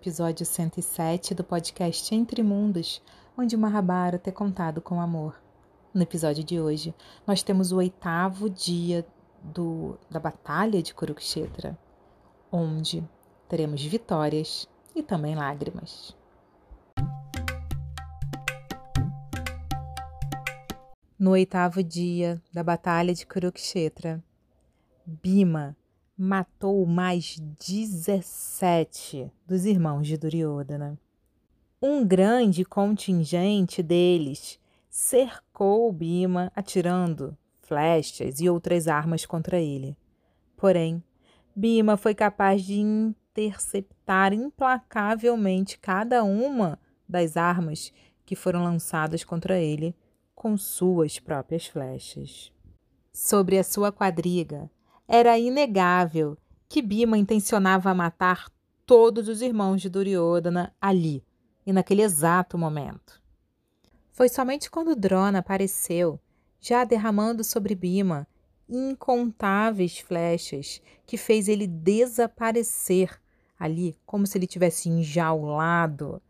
[0.00, 3.02] Episódio 107 do podcast Entre Mundos,
[3.36, 5.38] onde o Mahabharata é contado com amor.
[5.92, 6.94] No episódio de hoje,
[7.26, 9.06] nós temos o oitavo dia
[9.44, 11.78] do, da Batalha de Kurukshetra,
[12.50, 13.06] onde
[13.46, 16.16] teremos vitórias e também lágrimas.
[21.18, 24.24] No oitavo dia da Batalha de Kurukshetra,
[25.04, 25.76] Bima
[26.22, 31.00] matou mais 17 dos irmãos de Duryodhana.
[31.80, 39.96] Um grande contingente deles cercou Bima atirando flechas e outras armas contra ele.
[40.58, 41.02] Porém,
[41.56, 46.78] Bima foi capaz de interceptar implacavelmente cada uma
[47.08, 47.94] das armas
[48.26, 49.96] que foram lançadas contra ele
[50.34, 52.52] com suas próprias flechas.
[53.10, 54.70] Sobre a sua quadriga,
[55.12, 58.48] era inegável que Bima intencionava matar
[58.86, 61.24] todos os irmãos de Duryodhana ali
[61.66, 63.20] e naquele exato momento.
[64.12, 66.20] Foi somente quando Drona apareceu,
[66.60, 68.24] já derramando sobre Bima
[68.68, 73.20] incontáveis flechas, que fez ele desaparecer
[73.58, 76.22] ali, como se ele tivesse enjaulado,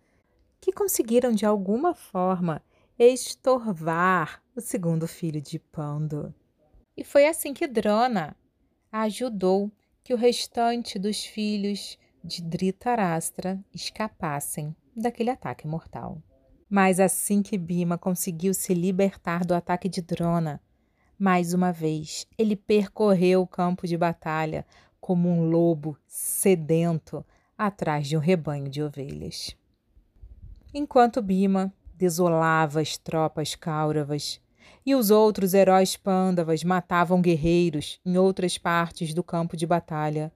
[0.58, 2.62] que conseguiram de alguma forma
[2.98, 6.34] estorvar o segundo filho de Pando.
[6.96, 8.34] E foi assim que Drona
[8.92, 9.70] ajudou
[10.02, 16.22] que o restante dos filhos de Dhritarashtra escapassem daquele ataque mortal.
[16.68, 20.60] Mas assim que Bima conseguiu se libertar do ataque de Drona,
[21.18, 24.66] mais uma vez ele percorreu o campo de batalha
[25.00, 27.24] como um lobo sedento
[27.56, 29.56] atrás de um rebanho de ovelhas.
[30.72, 34.40] Enquanto Bima desolava as tropas cáuravas
[34.84, 40.32] e os outros heróis pândavas matavam guerreiros em outras partes do campo de batalha,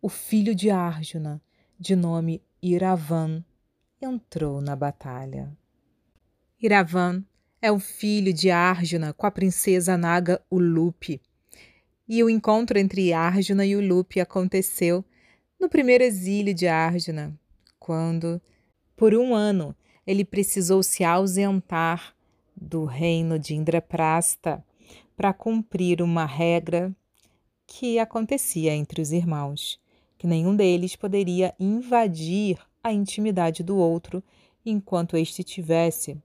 [0.00, 1.40] o filho de Arjuna,
[1.78, 3.44] de nome Iravan,
[4.00, 5.56] entrou na batalha.
[6.60, 7.24] Iravan
[7.60, 11.20] é o filho de Arjuna com a princesa Naga Ulupi.
[12.06, 15.04] E o encontro entre Arjuna e Ulupi aconteceu
[15.58, 17.38] no primeiro exílio de Arjuna,
[17.78, 18.40] quando,
[18.94, 19.74] por um ano,
[20.06, 22.13] ele precisou se ausentar
[22.64, 24.64] do reino de Indraprasta
[25.16, 26.94] para cumprir uma regra
[27.66, 29.80] que acontecia entre os irmãos,
[30.18, 34.22] que nenhum deles poderia invadir a intimidade do outro
[34.64, 36.18] enquanto este tivesse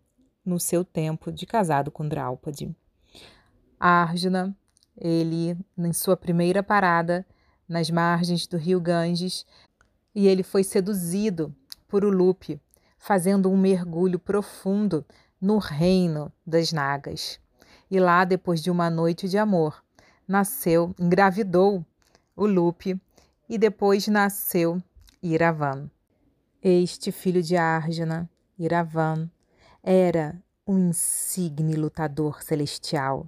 [0.45, 2.73] no seu tempo de casado com Draupadi.
[3.79, 4.55] Arjuna,
[4.97, 7.25] ele, em sua primeira parada,
[7.67, 9.45] nas margens do rio Ganges,
[10.13, 11.55] e ele foi seduzido
[11.87, 12.59] por Ulupi,
[12.97, 15.05] fazendo um mergulho profundo
[15.41, 17.39] no reino das Nagas.
[17.89, 19.83] E lá, depois de uma noite de amor,
[20.27, 21.83] nasceu, engravidou
[22.35, 22.99] o Lupe
[23.49, 24.81] e depois nasceu
[25.23, 25.89] Iravan.
[26.61, 29.29] Este filho de Arjuna, Iravan,
[29.81, 33.27] era um insigne lutador celestial.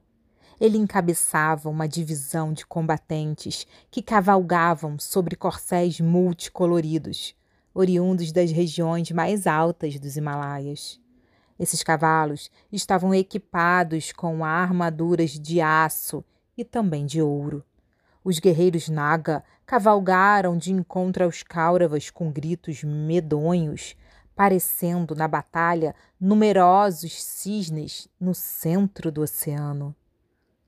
[0.59, 7.33] Ele encabeçava uma divisão de combatentes que cavalgavam sobre corcéis multicoloridos,
[7.73, 11.00] oriundos das regiões mais altas dos Himalaias.
[11.61, 16.25] Esses cavalos estavam equipados com armaduras de aço
[16.57, 17.63] e também de ouro.
[18.23, 23.95] Os guerreiros Naga cavalgaram de encontro aos Kauravas com gritos medonhos,
[24.35, 29.95] parecendo na batalha numerosos cisnes no centro do oceano.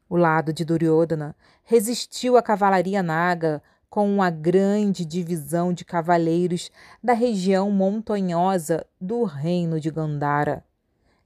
[0.08, 6.70] O lado de Duryodhana resistiu à cavalaria Naga com uma grande divisão de cavaleiros
[7.04, 10.64] da região montanhosa do reino de Gandhara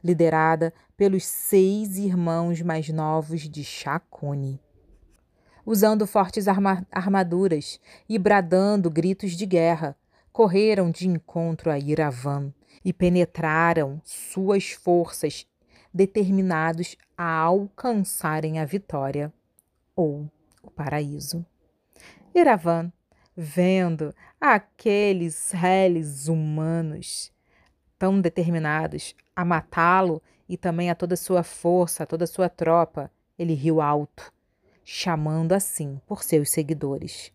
[0.08, 4.58] liderada pelos seis irmãos mais novos de Shakuni.
[5.66, 7.78] Usando fortes arma armaduras
[8.08, 9.98] e bradando gritos de guerra,
[10.32, 12.54] correram de encontro a Iravan
[12.86, 15.46] e penetraram suas forças,
[15.94, 19.34] determinados a alcançarem a vitória
[19.94, 20.32] ou
[20.64, 21.46] o paraíso.
[22.34, 22.94] Iravan,
[23.36, 27.32] vendo aqueles réis humanos
[27.98, 30.20] tão determinados a matá-lo
[30.50, 34.34] e também a toda sua força, a toda sua tropa, ele riu alto,
[34.84, 37.32] chamando assim por seus seguidores.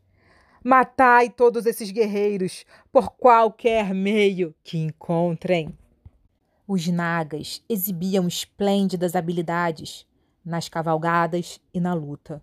[0.65, 5.79] Matai todos esses guerreiros por qualquer meio que encontrem.
[6.67, 10.05] Os nagas exibiam esplêndidas habilidades
[10.45, 12.43] nas cavalgadas e na luta.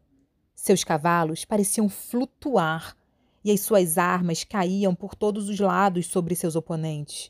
[0.56, 2.96] Seus cavalos pareciam flutuar
[3.44, 7.30] e as suas armas caíam por todos os lados sobre seus oponentes.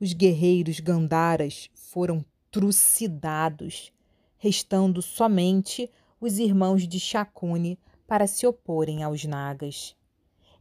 [0.00, 3.92] Os guerreiros Gandaras foram trucidados,
[4.36, 9.96] restando somente os irmãos de Shakuni para se oporem aos Nagas.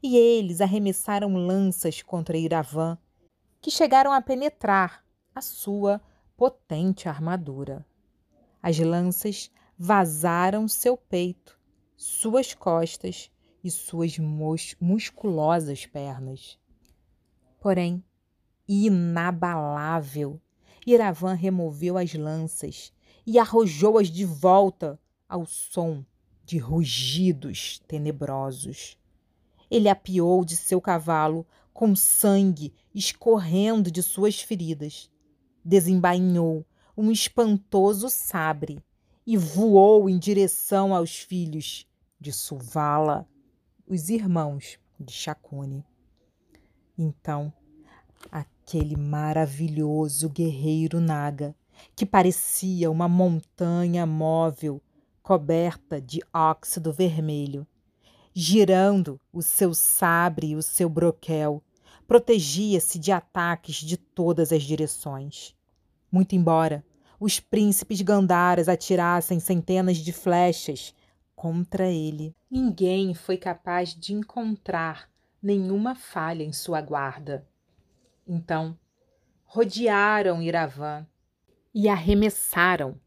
[0.03, 2.97] e eles arremessaram lanças contra Iravã,
[3.61, 6.01] que chegaram a penetrar a sua
[6.35, 7.85] potente armadura.
[8.61, 11.57] As lanças vazaram seu peito,
[11.95, 13.31] suas costas
[13.63, 16.59] e suas mus musculosas pernas.
[17.61, 18.03] Porém,
[18.67, 20.39] inabalável,
[20.85, 22.91] Iravã removeu as lanças
[23.25, 26.05] e arrojou-as de volta ao som
[26.45, 28.97] de rugidos tenebrosos.
[29.71, 35.09] Ele apiou de seu cavalo com sangue escorrendo de suas feridas.
[35.63, 38.83] Desembainhou um espantoso sabre
[39.25, 41.87] e voou em direção aos filhos
[42.19, 43.27] de Suvala,
[43.87, 45.83] os irmãos de Chacune.
[46.97, 47.51] Então,
[48.63, 51.53] aquele maravilhoso guerreiro Naga,
[51.95, 54.81] que parecia uma montanha móvel
[55.21, 57.67] coberta de óxido vermelho,
[58.33, 61.61] girando o seu sabre e o seu broquel,
[62.07, 65.53] protegia-se de ataques de todas as direções.
[66.09, 66.85] Muito embora
[67.19, 70.95] os príncipes Gandaras atirassem centenas de flechas
[71.35, 75.09] contra ele, ninguém foi capaz de encontrar
[75.41, 77.45] nenhuma falha em sua guarda.
[78.27, 78.77] Então,
[79.43, 81.05] rodearam Iravã
[81.73, 82.99] e arremessaram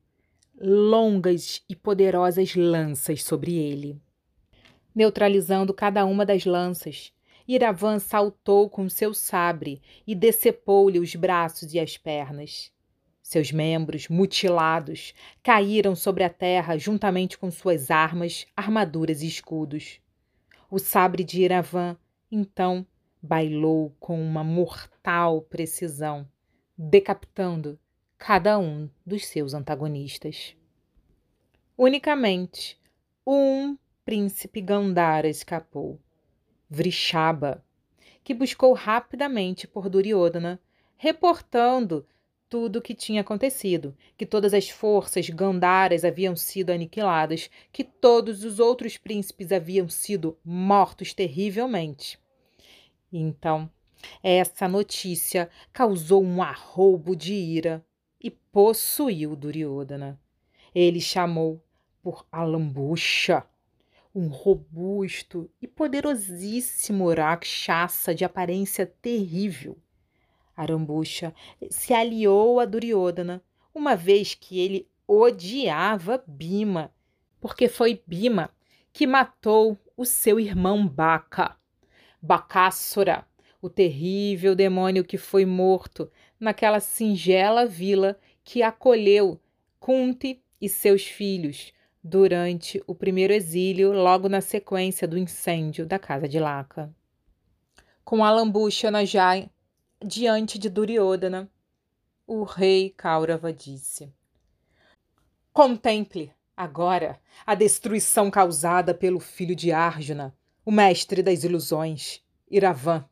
[0.58, 4.00] longas e poderosas lanças sobre ele.
[4.94, 7.12] Neutralizando cada uma das lanças,
[7.46, 12.72] Iravan saltou com seu sabre e decepou-lhe os braços e as pernas.
[13.22, 20.00] Seus membros, mutilados, caíram sobre a terra juntamente com suas armas, armaduras e escudos.
[20.70, 21.96] O sabre de Iravan,
[22.30, 22.86] então,
[23.22, 26.28] bailou com uma mortal precisão,
[26.76, 27.78] decapitando
[28.18, 30.56] cada um dos seus antagonistas.
[31.76, 32.80] Unicamente
[33.26, 36.00] um príncipe Gandhara escapou,
[36.70, 37.64] Vrishaba,
[38.22, 40.60] que buscou rapidamente por Duryodhana,
[40.96, 42.06] reportando
[42.48, 48.44] tudo o que tinha acontecido, que todas as forças Gandharas haviam sido aniquiladas, que todos
[48.44, 52.18] os outros príncipes haviam sido mortos terrivelmente.
[53.18, 53.70] Então,
[54.22, 57.84] essa notícia causou um arroubo de ira
[58.20, 60.20] e possuiu Duryodhana.
[60.74, 61.62] Ele chamou
[62.02, 63.44] por Alambucha,
[64.14, 69.76] um robusto e poderosíssimo Rakshasa de aparência terrível.
[70.56, 71.34] Arambucha
[71.70, 73.42] se aliou a Duryodhana,
[73.74, 76.92] uma vez que ele odiava Bima,
[77.40, 78.50] porque foi Bima
[78.92, 81.56] que matou o seu irmão Baca.
[82.20, 83.26] Bacássura,
[83.60, 89.40] o terrível demônio que foi morto naquela singela vila que acolheu
[89.78, 91.72] Kunti e seus filhos
[92.02, 96.94] durante o primeiro exílio, logo na sequência do incêndio da casa de Laca.
[98.04, 99.32] Com a lambucha já
[100.04, 101.50] diante de Duryodhana,
[102.26, 104.12] o rei Kaurava disse:
[105.52, 110.32] Contemple agora a destruição causada pelo filho de Arjuna,
[110.66, 112.20] o mestre das ilusões,
[112.50, 113.08] Iravan.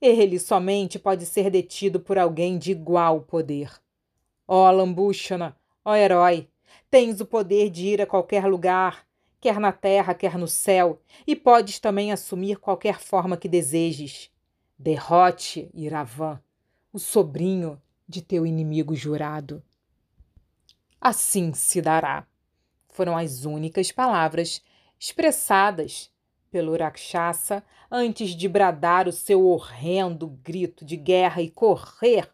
[0.00, 3.70] Ele somente pode ser detido por alguém de igual poder.
[4.48, 6.48] Ó Lambushana, ó herói,
[6.90, 9.06] tens o poder de ir a qualquer lugar,
[9.40, 14.28] quer na terra, quer no céu, e podes também assumir qualquer forma que desejes.
[14.76, 16.42] Derrote Iravan,
[16.92, 19.62] o sobrinho de teu inimigo jurado.
[21.00, 22.26] Assim se dará.
[22.88, 24.60] Foram as únicas palavras
[24.98, 26.11] expressadas
[26.52, 32.30] pelo Rakshasa antes de bradar o seu horrendo grito de guerra e correr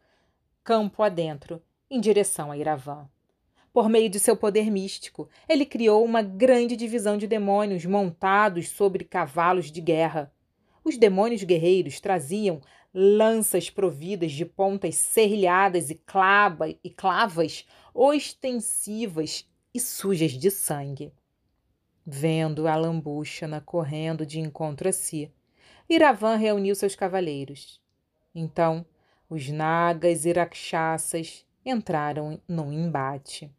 [0.65, 3.09] campo adentro em direção a Iravan.
[3.73, 9.05] Por meio de seu poder místico, ele criou uma grande divisão de demônios montados sobre
[9.05, 10.33] cavalos de guerra.
[10.83, 12.61] Os demônios guerreiros traziam
[12.93, 21.13] lanças providas de pontas serrilhadas e, clava, e clavas ostensivas e sujas de sangue.
[22.11, 25.31] Vendo a Lambuchana correndo de encontro a si,
[25.87, 27.79] Iravan reuniu seus cavaleiros.
[28.35, 28.87] Então,
[29.29, 33.53] os nagas e rakshasas entraram num embate.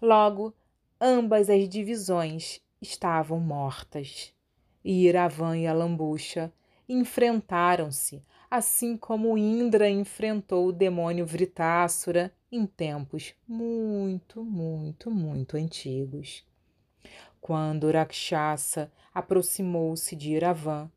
[0.00, 0.54] Logo,
[1.00, 4.32] ambas as divisões estavam mortas.
[4.84, 6.52] E Iravan e Alambucha
[6.88, 16.44] enfrentaram-se, assim como Indra enfrentou o demônio Vritássura em tempos muito, muito, muito antigos.
[17.46, 20.90] Quando Rakshasa aproximou-se de Iravan,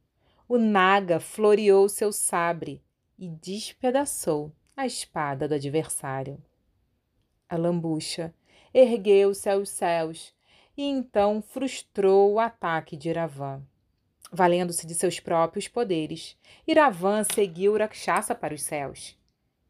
[0.48, 2.82] o Naga floreou seu sabre
[3.20, 6.42] e despedaçou a espada do adversário.
[7.50, 8.34] A lambucha
[8.74, 10.34] ergueu-se aos céus
[10.78, 13.62] e então frustrou o ataque de Iravan.
[14.32, 19.20] Valendo-se de seus próprios poderes, Iravan seguiu Rakshasa para os céus.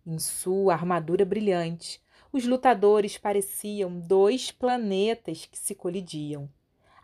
[0.06, 2.00] Em sua armadura brilhante,
[2.32, 6.48] os lutadores pareciam dois planetas que se colidiam.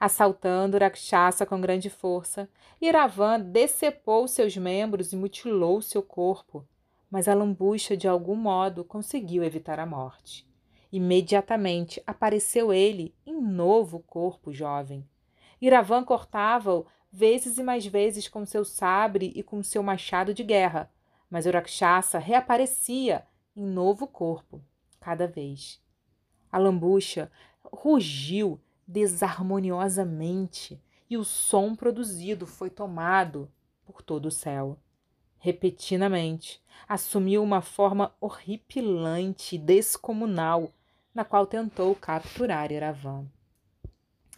[0.03, 2.50] Assaltando Rakshasa com grande força,
[2.81, 6.67] Iravan decepou seus membros e mutilou seu corpo,
[7.10, 10.45] mas a lambucha de algum modo conseguiu evitar a morte.
[10.91, 15.07] Imediatamente apareceu ele em novo corpo jovem.
[15.62, 20.91] Iravan cortava-o vezes e mais vezes com seu sabre e com seu machado de guerra,
[21.29, 24.62] mas o reaparecia em novo corpo,
[25.00, 25.81] cada vez.
[26.51, 27.31] A lambucha
[27.72, 33.51] rugiu desarmoniosamente e o som produzido foi tomado
[33.85, 34.79] por todo o céu.
[35.37, 40.73] Repetidamente, assumiu uma forma horripilante e descomunal,
[41.13, 43.27] na qual tentou capturar Iravan.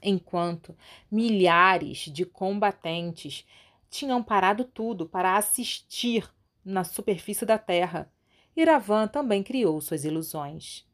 [0.02, 0.76] Enquanto
[1.10, 3.46] milhares de combatentes
[3.90, 6.30] tinham parado tudo para assistir
[6.64, 8.12] na superfície da terra,
[8.56, 10.86] Iravan também criou suas ilusões.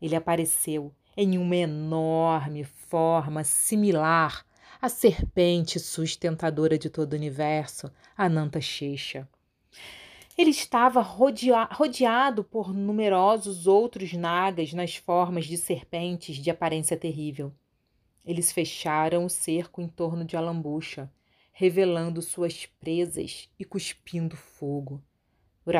[0.00, 4.46] Ele apareceu em uma enorme forma similar
[4.80, 9.28] à serpente sustentadora de todo o universo, Ananta Shesha.
[10.36, 17.52] Ele estava rodeado por numerosos outros nagas nas formas de serpentes de aparência terrível.
[18.24, 21.10] Eles fecharam o cerco em torno de Alambucha,
[21.50, 25.02] revelando suas presas e cuspindo fogo.
[25.66, 25.72] O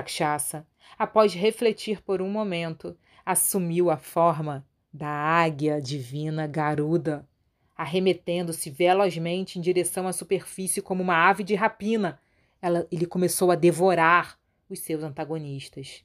[0.98, 7.28] após refletir por um momento, assumiu a forma da águia divina Garuda,
[7.76, 12.20] arremetendo-se velozmente em direção à superfície como uma ave de rapina.
[12.60, 16.04] Ela, ele começou a devorar os seus antagonistas.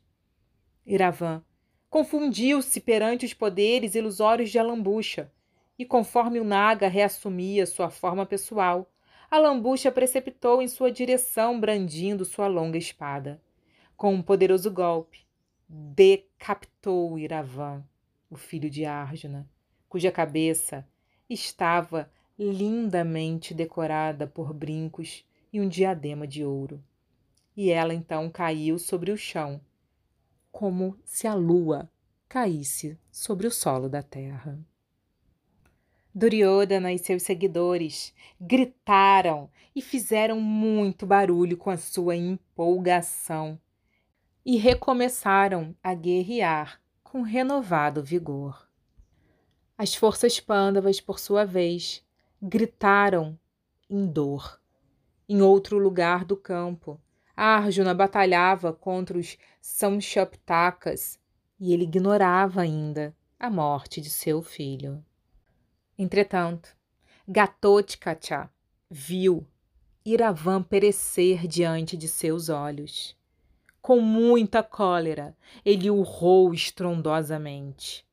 [0.85, 1.43] Iravan
[1.89, 5.31] confundiu-se perante os poderes ilusórios de Alambucha,
[5.77, 8.91] e conforme o Naga reassumia sua forma pessoal,
[9.29, 13.41] Alambucha precipitou em sua direção brandindo sua longa espada.
[13.97, 15.25] Com um poderoso golpe,
[15.67, 17.83] decapitou Iravan
[18.33, 19.47] o filho de Arjuna,
[19.87, 20.87] cuja cabeça
[21.29, 26.83] estava lindamente decorada por brincos e um diadema de ouro.
[27.55, 29.61] E ela então caiu sobre o chão,
[30.51, 31.89] como se a lua
[32.27, 34.59] caísse sobre o solo da terra.
[36.15, 43.59] Duryodhana e seus seguidores gritaram e fizeram muito barulho com a sua empolgação
[44.45, 46.82] e recomeçaram a guerrear
[47.13, 48.67] com renovado vigor.
[49.77, 52.03] As forças pândavas, por sua vez,
[52.41, 53.37] gritaram
[53.87, 54.59] em dor.
[55.29, 56.99] Em outro lugar do campo,
[57.35, 61.19] Arjuna batalhava contra os Samshaptakas
[61.59, 65.05] e ele ignorava ainda a morte de seu filho.
[65.95, 66.75] Entretanto,
[67.27, 68.49] Gatotkacha
[68.89, 69.45] viu
[70.03, 73.15] Iravan perecer diante de seus olhos.
[73.83, 75.35] Com muita cólera,
[75.65, 78.05] ele urrou estrondosamente.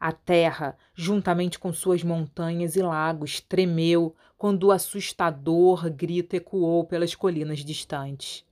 [0.00, 7.14] A terra, juntamente com suas montanhas e lagos, tremeu quando o assustador grito ecoou pelas
[7.14, 8.42] colinas distantes.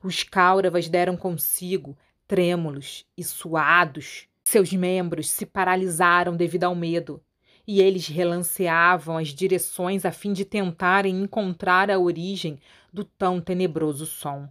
[0.00, 1.98] Os cáuravas deram consigo,
[2.28, 4.28] trêmulos e suados.
[4.44, 7.20] Seus membros se paralisaram devido ao medo,
[7.66, 12.60] e eles relanceavam as direções a fim de tentarem encontrar a origem
[12.92, 14.48] do tão tenebroso som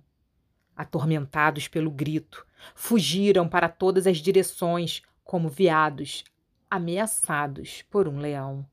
[0.76, 6.24] atormentados pelo grito, fugiram para todas as direções como veados
[6.70, 8.66] ameaçados por um leão.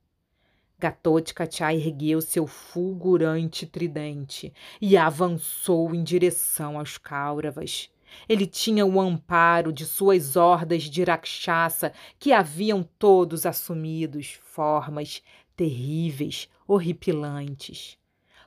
[0.78, 7.90] Gatotkacha ergueu seu fulgurante tridente e avançou em direção aos Kauravas.
[8.28, 15.20] Ele tinha o amparo de suas hordas de Rakshasa que haviam todos assumidos formas
[15.56, 17.98] terríveis, horripilantes.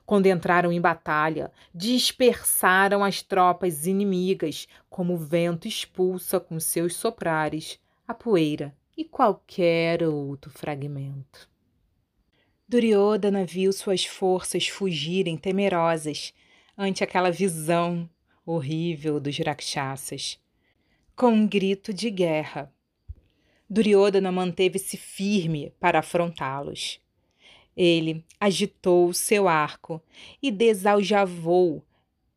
[0.06, 7.80] Quando entraram em batalha, dispersaram as tropas inimigas, como o vento expulsa com seus soprares
[8.08, 11.50] a poeira e qualquer outro fragmento.
[12.68, 16.34] Duryodhana viu suas forças fugirem temerosas
[16.78, 18.10] ante aquela visão
[18.46, 20.40] horrível dos Rakshasas.
[21.14, 22.74] Com um grito de guerra,
[23.70, 27.01] Duryodhana manteve-se firme para afrontá-los.
[27.84, 30.00] Ele agitou seu arco
[30.40, 31.84] e desaljavou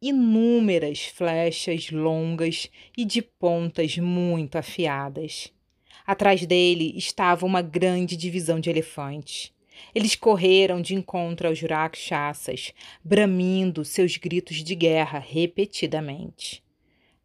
[0.01, 5.53] inúmeras flechas longas e de pontas muito afiadas.
[6.07, 9.53] Atrás dele estava uma grande divisão de elefantes.
[9.95, 12.73] Eles correram de encontro aos rakshasas,
[13.05, 16.65] bramindo seus gritos de guerra repetidamente.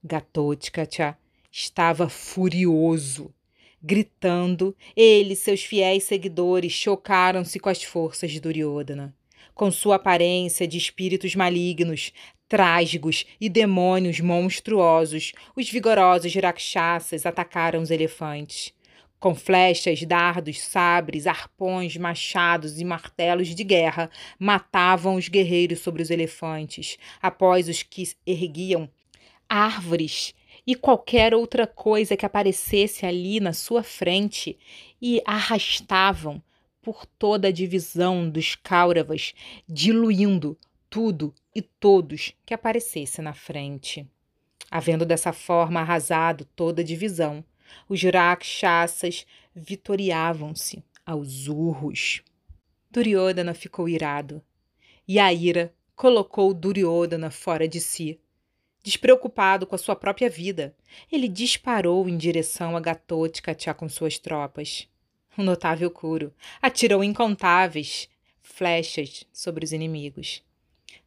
[0.04, 1.18] Gatotkacha
[1.50, 3.34] estava furioso
[3.82, 9.16] Gritando, ele e seus fiéis seguidores chocaram-se com as forças de Duryodhana.
[9.56, 12.12] Com sua aparência de espíritos malignos,
[12.50, 18.74] trágicos e demônios monstruosos, os vigorosos rakshasas atacaram os elefantes.
[19.18, 26.10] Com flechas, dardos, sabres, arpões, machados e martelos de guerra, matavam os guerreiros sobre os
[26.10, 28.90] elefantes, após os que erguiam
[29.50, 30.34] árvores
[30.70, 34.56] e qualquer outra coisa que aparecesse ali na sua frente
[35.02, 36.40] e arrastavam
[36.80, 39.34] por toda a divisão dos Kauravas,
[39.68, 40.56] diluindo
[40.88, 44.06] tudo e todos que aparecesse na frente.
[44.70, 47.44] Havendo dessa forma arrasado toda a divisão,
[47.88, 52.22] os rakshasas vitoriavam-se aos urros.
[52.92, 54.40] Duryodhana ficou irado,
[55.08, 58.20] e a ira colocou Duryodhana fora de si.
[58.90, 60.76] Despreocupado com a sua própria vida,
[61.12, 64.90] ele disparou em direção a Gatotkacha com suas tropas.
[65.38, 68.10] O notável Kuro atirou incontáveis
[68.42, 70.44] flechas sobre os inimigos.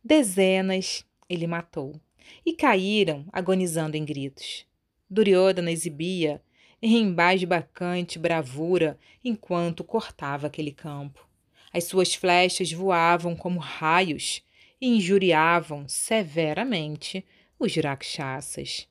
[0.02, 2.00] Dezenas ele matou,
[2.46, 4.64] e caíram agonizando em gritos.
[5.10, 6.40] Duryodhana exibia
[6.80, 11.28] em bacante bravura enquanto cortava aquele campo.
[11.72, 14.40] As suas flechas voavam como raios
[14.80, 17.24] e injuriavam severamente
[17.62, 18.88] os rakshasas.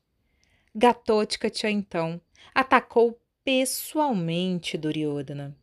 [0.73, 2.21] Gatotkacha, então,
[2.55, 5.55] atacou pessoalmente Duryodhana.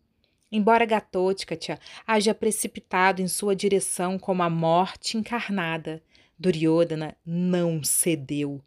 [0.52, 6.02] Embora Gatotkacha haja precipitado em sua direção como a morte encarnada,
[6.38, 8.60] Duryodhana não cedeu.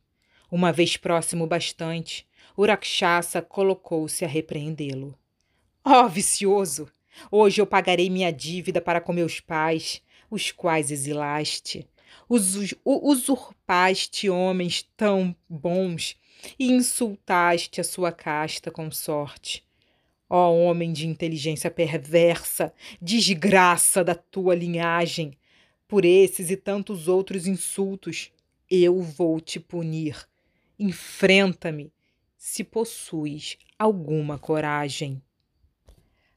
[0.52, 5.18] Uma vez próximo bastante, o Rakshasa colocou-se a repreendê-lo.
[5.86, 6.92] Ó oh, vicioso!
[7.30, 11.88] Hoje eu pagarei minha dívida para com meus pais, os quais exilaste.
[12.86, 16.16] Usurpaste homens tão bons
[16.58, 19.66] e insultaste a sua casta consorte.
[20.30, 25.38] Ó homem de inteligência perversa, desgraça da tua linhagem,
[25.92, 28.32] por esses e tantos outros insultos,
[28.70, 30.26] eu vou te punir.
[30.80, 31.92] Enfrenta-me
[32.38, 35.22] se possuis alguma coragem.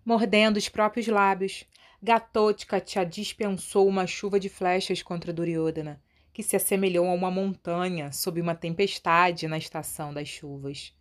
[0.05, 1.65] Mordendo os próprios lábios,
[2.05, 6.03] Gatotkacha dispensou uma chuva de flechas contra Duryodhana,
[6.35, 10.95] que se assemelhou a uma montanha sob uma tempestade na estação das chuvas.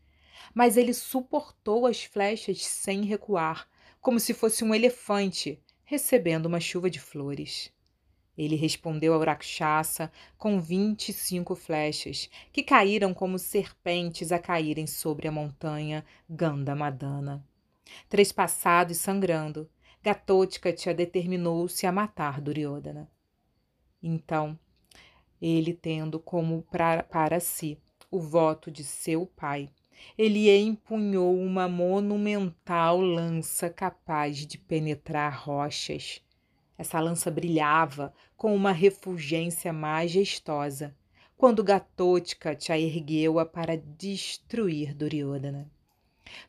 [0.54, 3.68] Mas ele suportou as flechas sem recuar,
[4.00, 7.70] como se fosse um elefante recebendo uma chuva de flores.
[8.38, 14.88] Ele respondeu ao Rakshasa com vinte e cinco flechas, que caíram como serpentes a caírem
[14.88, 17.46] sobre a montanha Gandhamadana.
[18.08, 19.70] Trespassado e sangrando,
[20.04, 23.10] Gatotkacha determinou-se a matar Duryodhana.
[24.02, 24.58] Então,
[25.42, 27.80] ele tendo como pra, para si
[28.12, 29.70] o voto de seu pai,
[30.18, 36.22] ele empunhou uma monumental lança capaz de penetrar rochas
[36.78, 40.96] essa lança brilhava com uma refulgência majestosa,
[41.38, 45.70] quando Gatotkacha ergueu-a para destruir Duryodhana.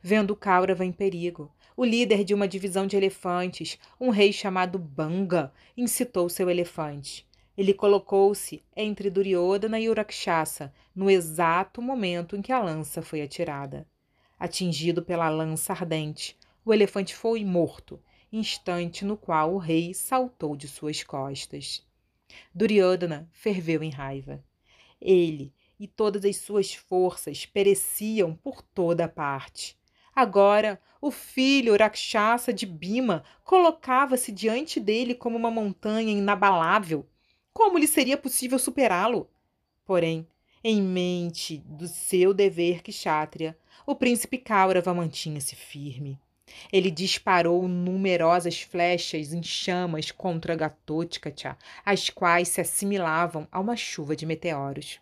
[0.01, 5.51] Vendo Kaurava em perigo, o líder de uma divisão de elefantes, um rei chamado Banga,
[5.75, 7.27] incitou seu elefante.
[7.57, 13.87] Ele colocou-se entre Duryodhana e Urakshasa no exato momento em que a lança foi atirada.
[14.39, 17.99] Atingido pela lança ardente, o elefante foi morto
[18.31, 21.85] instante no qual o rei saltou de suas costas.
[22.53, 24.43] Duryodhana ferveu em raiva.
[24.99, 29.77] Ele e todas as suas forças pereciam por toda parte.
[30.15, 37.05] Agora, o filho Rakshasa de Bima colocava-se diante dele como uma montanha inabalável.
[37.53, 39.29] Como lhe seria possível superá-lo?
[39.83, 40.25] Porém,
[40.63, 46.17] em mente do seu dever kshatriya, o príncipe Kaurava mantinha-se firme.
[46.71, 54.15] Ele disparou numerosas flechas em chamas contra Gatotkacha, as quais se assimilavam a uma chuva
[54.15, 54.99] de meteoros.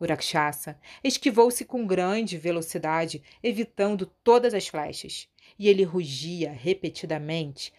[0.00, 7.70] O Rakshasa esquivou-se com grande velocidade, evitando todas as flechas, e ele rugia repetidamente,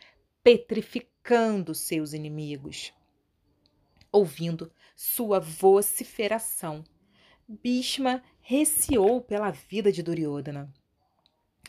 [0.44, 2.94] petrificando seus inimigos.
[4.12, 6.84] Ouvindo sua vociferação,
[7.48, 10.72] Bhishma receou pela vida de Duryodhana.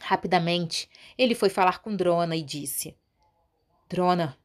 [0.02, 0.86] Rapidamente,
[1.16, 2.94] ele foi falar com Drona e disse:
[3.88, 4.36] Drona,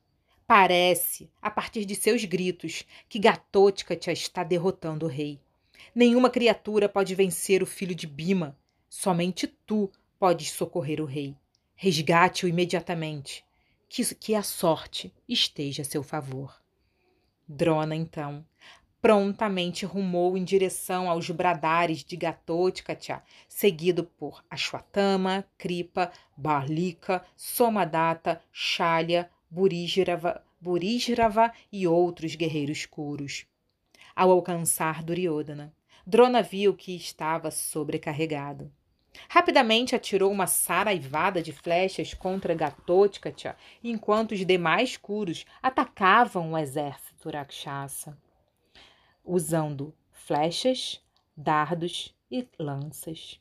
[0.46, 5.42] parece, a partir de seus gritos, que Gatotkacha está derrotando o rei.
[5.94, 8.58] Nenhuma criatura pode vencer o filho de Bima.
[8.90, 11.36] Somente tu podes socorrer o rei.
[11.76, 13.44] Resgate-o imediatamente.
[13.90, 16.62] Que, que a sorte esteja a seu favor.
[17.48, 18.46] Drona, então,
[19.02, 29.30] prontamente rumou em direção aos bradares de Gatotkacha, seguido por Ashwatthama, Kripa, Barlika, Somadata, Shalya,
[29.50, 30.44] Burijrava,
[31.72, 33.46] e outros guerreiros curos.
[34.18, 35.72] Ao alcançar Duryodhana,
[36.04, 38.74] Drona viu que estava sobrecarregado.
[39.30, 47.30] Rapidamente atirou uma saraivada de flechas contra Gatotkacha, enquanto os demais curos atacavam o exército
[47.30, 48.18] Rakshasa,
[49.24, 51.00] usando flechas,
[51.38, 53.40] dardos e lanças.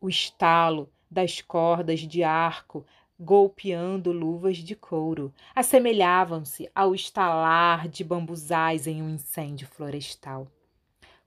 [0.00, 2.84] O estalo das cordas de arco
[3.18, 10.48] golpeando luvas de couro assemelhavam-se ao estalar de bambuzais em um incêndio florestal.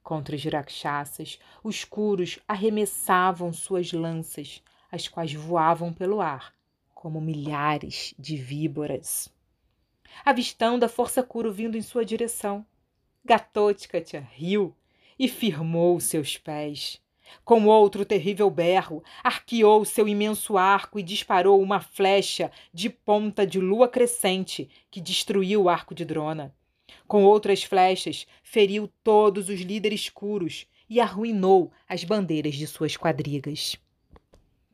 [0.02, 6.54] Contra os rakshasas, os curos arremessavam suas lanças, as quais voavam pelo ar,
[6.94, 9.28] como milhares de víboras.
[10.24, 12.64] Avistando a força curo vindo em sua direção,
[13.24, 14.74] Gatotkacha riu
[15.18, 17.00] e firmou seus pés.
[17.44, 23.60] Com outro terrível berro, arqueou seu imenso arco e disparou uma flecha de ponta de
[23.60, 26.54] lua crescente que destruiu o arco de Drona.
[27.06, 33.76] Com outras flechas, feriu todos os líderes escuros e arruinou as bandeiras de suas quadrigas.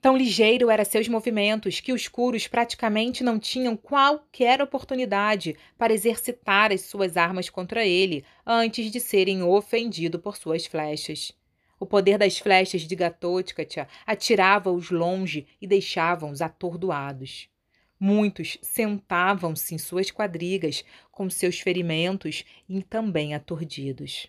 [0.02, 6.72] Tão ligeiro eram seus movimentos que os curos praticamente não tinham qualquer oportunidade para exercitar
[6.72, 11.32] as suas armas contra ele antes de serem ofendidos por suas flechas.
[11.82, 17.48] O poder das flechas de Gatotkacha atirava-os longe e deixava-os atordoados.
[17.98, 24.28] Muitos sentavam-se em suas quadrigas com seus ferimentos e também aturdidos.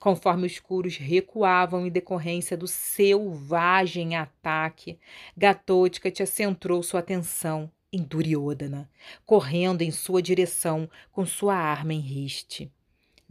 [0.00, 4.98] Conforme os curos recuavam em decorrência do selvagem ataque,
[5.36, 8.90] Gatotkacha centrou sua atenção em Duryodhana,
[9.24, 12.72] correndo em sua direção com sua arma em riste.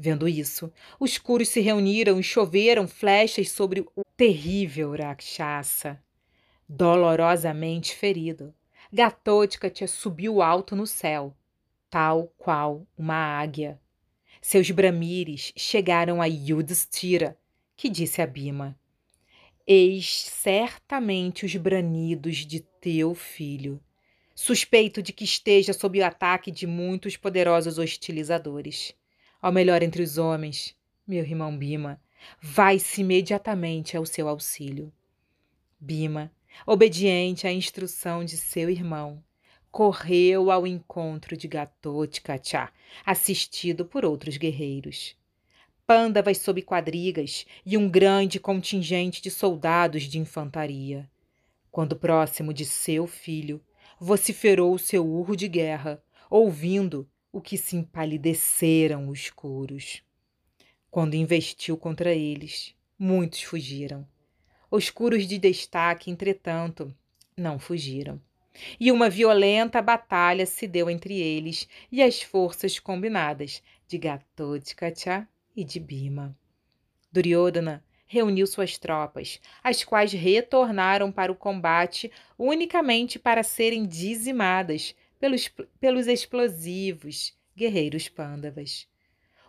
[0.03, 6.01] Vendo isso, os curos se reuniram e choveram flechas sobre o terrível Rakshasa,
[6.67, 8.51] dolorosamente ferido.
[8.91, 11.37] Gatotkacha subiu alto no céu,
[11.87, 13.79] tal qual uma águia.
[14.41, 17.37] Seus bramires chegaram a Yudhishthira,
[17.77, 18.75] que disse a Bima:
[19.67, 23.79] Eis certamente os branidos de teu filho.
[24.33, 28.95] Suspeito de que esteja sob o ataque de muitos poderosos hostilizadores.
[29.41, 30.75] Ao melhor entre os homens,
[31.07, 31.99] meu irmão Bima,
[32.39, 34.93] vai-se imediatamente ao seu auxílio.
[35.79, 36.31] Bima
[36.65, 39.23] obediente à instrução de seu irmão,
[39.71, 42.69] correu ao encontro de Gatotkacha,
[43.05, 45.15] assistido por outros guerreiros.
[45.87, 51.09] Pândavas sob quadrigas e um grande contingente de soldados de infantaria.
[51.69, 53.61] Quando próximo de seu filho,
[53.99, 60.03] vociferou seu urro de guerra, ouvindo o que se empalideceram os couros.
[60.89, 64.05] Quando investiu contra eles, muitos fugiram.
[64.69, 66.93] Os curos de destaque, entretanto,
[67.37, 68.21] não fugiram.
[68.79, 75.63] E uma violenta batalha se deu entre eles e as forças combinadas de Gatotkacha e
[75.63, 76.37] de Bima.
[77.11, 85.49] Duryodhana reuniu suas tropas, as quais retornaram para o combate unicamente para serem dizimadas pelos,
[85.79, 88.87] pelos explosivos guerreiros pândavas.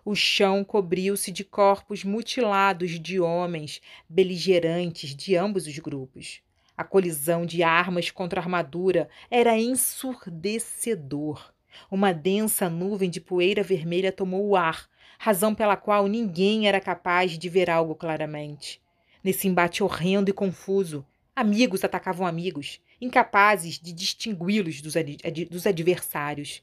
[0.05, 6.43] O chão cobriu-se de corpos mutilados de homens beligerantes de ambos os grupos.
[6.77, 11.55] A colisão de armas contra armadura era ensurdecedor.
[11.91, 17.39] Uma densa nuvem de poeira vermelha tomou o ar, razão pela qual ninguém era capaz
[17.39, 18.79] de ver algo claramente.
[19.25, 25.17] Nesse embate horrendo e confuso, amigos atacavam amigos, incapazes de distingui-los dos, ad
[25.51, 26.63] dos adversários.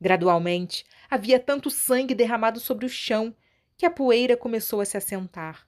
[0.00, 3.34] Gradualmente, havia tanto sangue derramado sobre o chão
[3.76, 5.66] que a poeira começou a se assentar.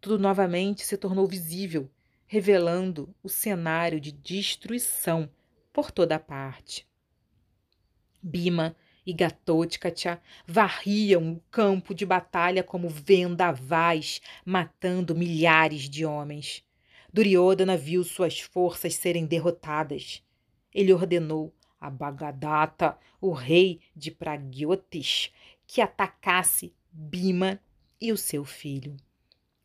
[0.00, 1.90] Tudo novamente se tornou visível,
[2.26, 5.28] revelando o cenário de destruição
[5.72, 6.86] por toda parte.
[8.22, 16.64] Bima e Gatotkacha varriam o campo de batalha como vendavais, matando milhares de homens.
[17.14, 20.20] Duryodhana viu suas forças serem derrotadas.
[20.74, 25.32] Ele ordenou a Bagadatta, o rei de Pragyotis,
[25.64, 27.60] que atacasse Bima
[28.00, 28.96] e o seu filho.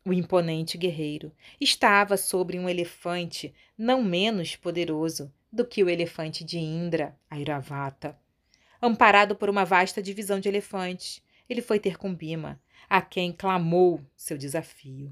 [0.04, 6.56] O imponente guerreiro estava sobre um elefante não menos poderoso do que o elefante de
[6.56, 8.16] Indra, Airavata.
[8.80, 14.00] Amparado por uma vasta divisão de elefantes, ele foi ter com Bima, a quem clamou
[14.16, 15.10] seu desafio.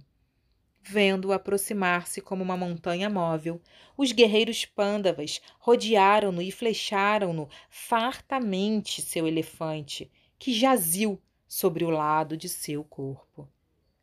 [0.91, 3.61] Vendo-o aproximar-se como uma montanha móvel,
[3.95, 12.49] os guerreiros pândavas rodearam-no e flecharam-no fartamente seu elefante, que jaziu sobre o lado de
[12.49, 13.47] seu corpo.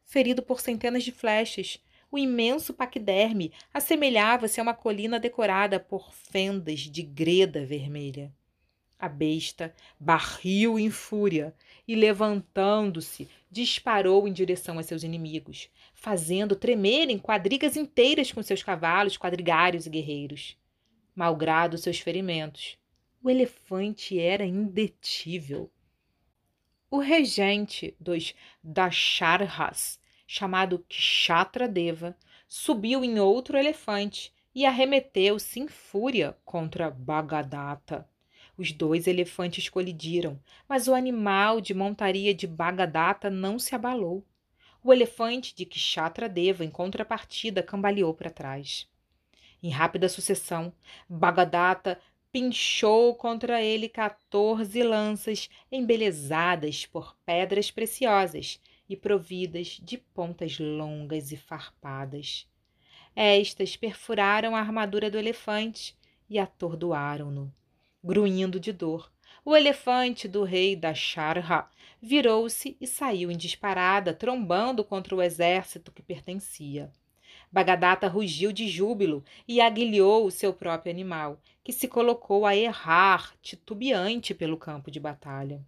[0.04, 6.82] Ferido por centenas de flechas, o imenso paquiderme assemelhava-se a uma colina decorada por fendas
[6.82, 8.32] de greda vermelha.
[8.98, 11.54] A besta barriu em fúria
[11.88, 19.18] e, levantando-se, disparou em direção a seus inimigos, fazendo tremerem quadrigas inteiras com seus cavalos,
[19.18, 20.58] quadrigários e guerreiros.
[21.16, 22.78] Malgrado seus ferimentos,
[23.24, 25.72] o elefante era indetível.
[26.92, 32.16] O regente dos Dasharhas, chamado Kshatra Deva,
[32.48, 38.08] subiu em outro elefante e arremeteu-se em fúria contra Bagadatta.
[38.58, 44.26] Os dois elefantes colidiram, mas o animal de montaria de Bagadatta não se abalou.
[44.88, 48.88] O elefante de Kshatra Deva, em contrapartida, cambaleou para trás.
[49.64, 50.72] Em rápida sucessão,
[51.10, 52.00] Bagadatta
[52.32, 61.36] pinchou contra ele quatorze lanças embelezadas por pedras preciosas e providas de pontas longas e
[61.36, 62.48] farpadas.
[63.16, 65.98] Estas perfuraram a armadura do elefante
[66.30, 67.52] e atordoaram-no.
[68.04, 69.12] Grunhindo de dor,
[69.46, 71.70] o elefante do rei da Sharha
[72.02, 76.92] virou-se e saiu em disparada, trombando contra o exército que pertencia.
[77.52, 83.36] Bagadatta rugiu de júbilo e aguilhou o seu próprio animal, que se colocou a errar,
[83.40, 85.64] titubeante pelo campo de batalha.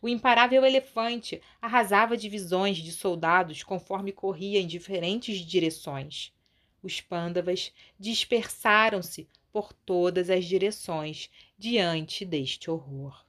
[0.00, 6.32] O imparável elefante arrasava divisões de soldados conforme corria em diferentes direções.
[6.80, 13.24] Os pândavas dispersaram-se por todas as direções diante deste horror.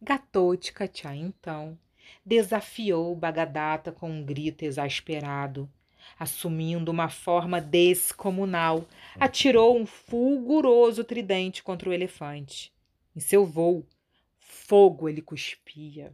[0.00, 1.78] Gatotkacha, então,
[2.24, 5.70] desafiou Bagadatta com um grito exasperado.
[6.18, 8.86] Assumindo uma forma descomunal,
[9.18, 12.72] atirou um fulguroso tridente contra o elefante.
[13.16, 13.86] Em seu voo,
[14.38, 16.12] fogo ele cuspia.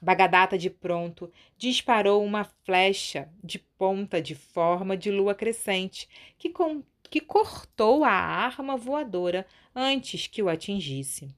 [0.00, 6.82] Bagadatta, de pronto, disparou uma flecha de ponta de forma de lua crescente que, com,
[7.14, 11.32] que cortou a arma voadora antes que o atingisse.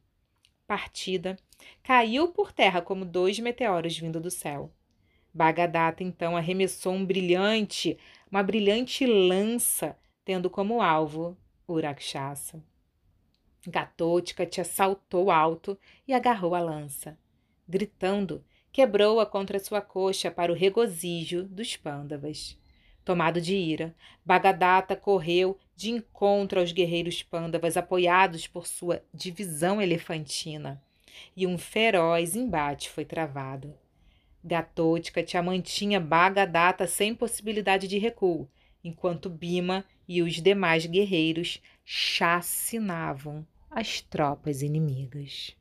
[0.66, 1.36] Partida,
[1.82, 4.72] caiu por terra como dois meteoros vindo do céu.
[5.34, 7.98] Bagadatta então arremessou um brilhante,
[8.30, 11.36] uma brilhante lança, tendo como alvo
[11.68, 12.64] o Rakshasa.
[13.68, 17.18] Gatotkacha saltou alto e agarrou a lança.
[17.68, 22.58] Gritando, quebrou-a contra sua coxa para o regozijo dos pândavas.
[23.04, 30.82] Tomado de ira, Bagadatta correu de encontro aos guerreiros pândavas apoiados por sua divisão elefantina,
[31.36, 33.74] e um feroz embate foi travado.
[34.42, 38.48] Gatotkacha mantinha Bagadatta sem possibilidade de recuo,
[38.82, 45.54] enquanto Bima e os demais guerreiros chacinavam as tropas inimigas.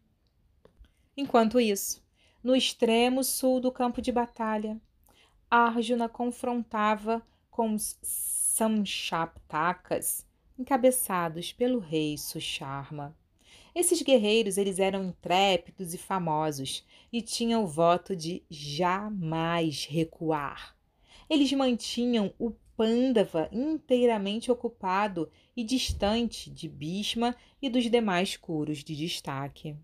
[1.17, 2.04] Enquanto isso,
[2.43, 4.80] no extremo sul do campo de batalha,
[5.49, 7.97] Arjuna confrontava com os
[8.55, 10.25] Samshaptakas,
[10.57, 13.13] encabeçados pelo rei Susharma.
[13.75, 20.73] Esses guerreiros eles eram intrépidos e famosos e tinham o voto de jamais recuar.
[21.29, 28.95] Eles mantinham o Pândava inteiramente ocupado e distante de Bhishma e dos demais curos de
[28.95, 29.75] destaque.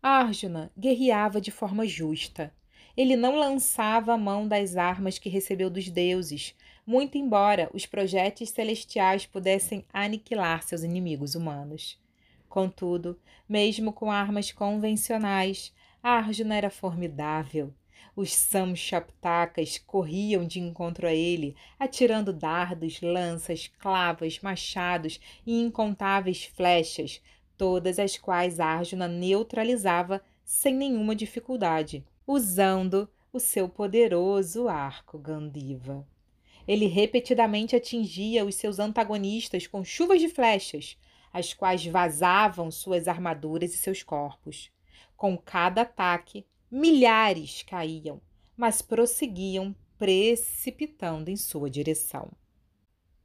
[0.00, 2.54] Arjuna guerreava de forma justa.
[2.96, 6.54] Ele não lançava a mão das armas que recebeu dos deuses,
[6.86, 11.98] muito embora os projéteis celestiais pudessem aniquilar seus inimigos humanos.
[12.48, 15.72] Contudo, mesmo com armas convencionais,
[16.02, 17.72] Arjuna era formidável.
[18.16, 27.22] Os Samshaptakas corriam de encontro a ele, atirando dardos, lanças, clavas, machados e incontáveis flechas,
[27.56, 36.06] todas as quais Arjuna neutralizava sem nenhuma dificuldade, usando o seu poderoso arco Gandiva.
[36.66, 40.98] Ele repetidamente atingia os seus antagonistas com chuvas de flechas,
[41.32, 44.70] as quais vazavam suas armaduras e seus corpos.
[45.16, 48.20] Com cada ataque, Milhares caíam,
[48.56, 52.30] mas prosseguiam precipitando em sua direção.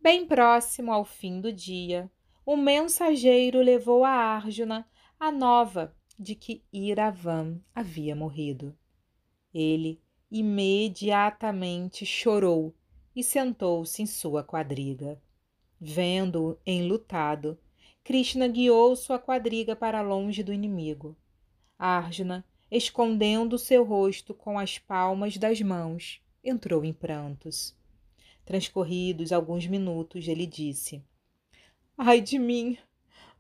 [0.02, 2.10] Bem próximo ao fim do dia,
[2.46, 4.88] o mensageiro levou a Arjuna
[5.20, 8.78] a nova de que Iravan havia morrido.
[9.56, 12.76] Ele imediatamente chorou
[13.16, 15.18] e sentou-se em sua quadriga.
[15.80, 17.58] Vendo-o enlutado,
[18.04, 21.16] Krishna guiou sua quadriga para longe do inimigo.
[21.80, 27.74] Arjuna escondendo seu rosto com as palmas das mãos, entrou em prantos.
[28.44, 31.02] Transcorridos alguns minutos, ele disse:
[31.98, 32.78] Ai de mim!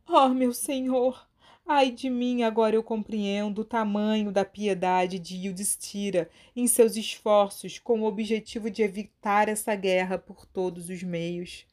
[0.07, 1.27] Oh, meu senhor!
[1.67, 7.79] Ai de mim, agora eu compreendo o tamanho da piedade de Yudhishthira em seus esforços
[7.79, 11.65] com o objetivo de evitar essa guerra por todos os meios.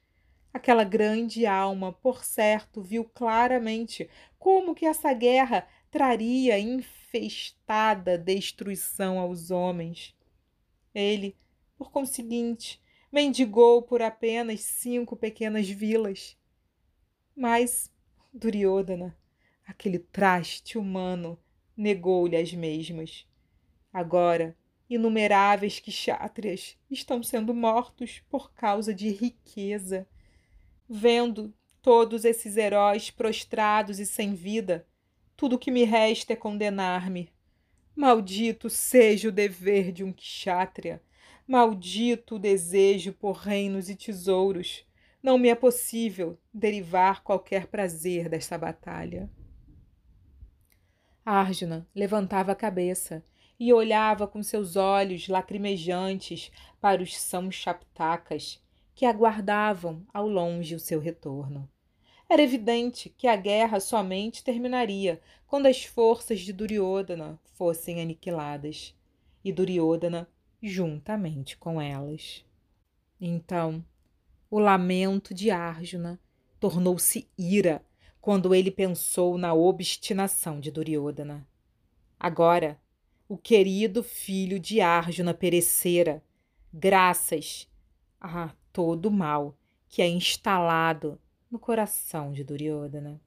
[0.50, 9.50] Aquela grande alma, por certo, viu claramente como que essa guerra traria infestada destruição aos
[9.50, 10.16] homens.
[10.94, 11.36] Ele,
[11.76, 12.80] por conseguinte,
[13.12, 16.34] mendigou por apenas cinco pequenas vilas.
[17.36, 17.90] Mas
[18.32, 19.14] Duryodhana,
[19.66, 21.38] aquele traste humano,
[21.76, 23.26] negou-lhe as mesmas.
[23.92, 24.56] Agora,
[24.88, 30.06] inumeráveis kshatriyas estão sendo mortos por causa de riqueza.
[30.88, 34.86] Vendo todos esses heróis prostrados e sem vida,
[35.36, 37.30] tudo que me resta é condenar-me.
[37.94, 41.02] Maldito seja o dever de um kshatriya,
[41.46, 44.86] maldito o desejo por reinos e tesouros.
[45.22, 49.30] Não me é possível derivar qualquer prazer desta batalha.
[51.24, 53.24] Arjuna levantava a cabeça
[53.58, 58.60] e olhava com seus olhos lacrimejantes para os Samshaptakas
[58.94, 61.68] que aguardavam ao longe o seu retorno.
[62.28, 68.94] Era evidente que a guerra somente terminaria quando as forças de Duryodhana fossem aniquiladas,
[69.44, 70.28] e Duryodhana
[70.62, 72.44] juntamente com elas.
[73.20, 73.84] Então,
[74.50, 76.18] o lamento de Arjuna
[76.58, 77.84] tornou-se ira
[78.22, 81.44] quando ele pensou na obstinação de Duryodhana.
[82.18, 82.80] Agora,
[83.28, 86.22] o querido filho de Arjuna perecera,
[86.72, 87.68] graças
[88.20, 89.58] a todo o mal
[89.88, 93.20] que é instalado no coração de Duryodhana.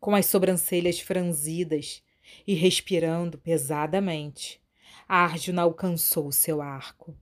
[0.00, 2.02] Com as sobrancelhas franzidas
[2.44, 4.60] e respirando pesadamente,
[5.06, 7.16] Arjuna alcançou seu arco.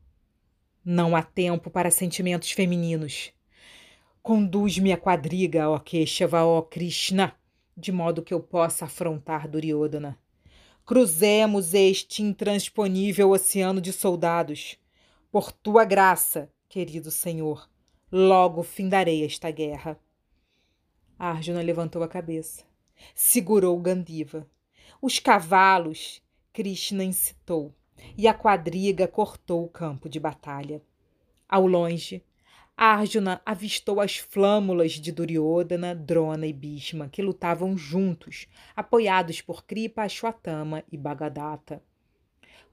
[0.83, 3.36] Não há tempo para sentimentos femininos.
[4.27, 7.33] Conduz-me a quadriga, ó Keshava, ó Krishna,
[7.77, 10.19] de modo que eu possa afrontar Duryodhana.
[10.85, 14.81] Cruzemos este intransponível oceano de soldados.
[15.31, 17.71] Por tua graça, querido Senhor,
[18.11, 19.97] logo findarei esta guerra.
[21.17, 22.65] Arjuna levantou a cabeça.
[23.15, 24.45] Segurou Gandiva.
[25.01, 26.21] Os cavalos,
[26.53, 27.73] Krishna incitou,
[28.19, 30.83] e a quadriga cortou o campo de batalha.
[31.49, 32.25] Ao longe,
[32.77, 40.03] Arjuna avistou as flâmulas de Duryodhana, Drona e Bhishma, que lutavam juntos, apoiados por Kripa,
[40.03, 41.83] Ashwatthama e Bhagadatta.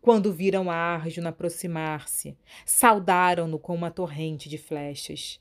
[0.02, 5.40] Quando viram Arjuna aproximar-se, saudaram-no com uma torrente de flechas.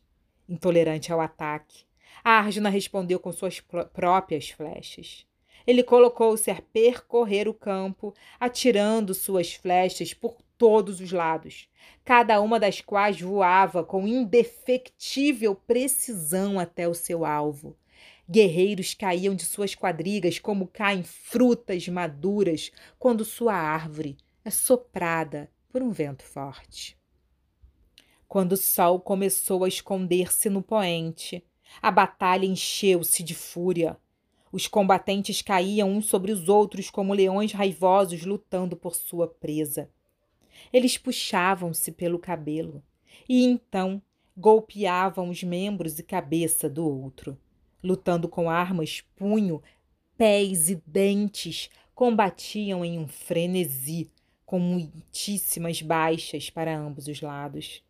[0.48, 1.84] Intolerante ao ataque,
[2.22, 3.58] Arjuna respondeu com suas
[3.92, 5.26] próprias flechas.
[5.66, 11.68] Ele colocou-se a percorrer o campo, atirando suas flechas por todos os lados,
[12.04, 17.76] cada uma das quais voava com indefectível precisão até o seu alvo.
[18.30, 25.82] Guerreiros caíam de suas quadrigas como caem frutas maduras quando sua árvore é soprada por
[25.82, 26.96] um vento forte.
[28.28, 31.44] Quando o sol começou a esconder-se no poente,
[31.82, 33.96] a batalha encheu-se de fúria.
[34.52, 39.90] Os combatentes caíam uns sobre os outros como leões raivosos lutando por sua presa.
[40.72, 42.82] Eles puxavam-se pelo cabelo
[43.28, 44.02] e então
[44.36, 47.38] golpeavam os membros e cabeça do outro.
[47.82, 49.62] Lutando com armas, punho,
[50.16, 54.10] pés e dentes, combatiam em um frenesi,
[54.46, 57.82] com muitíssimas baixas para ambos os lados.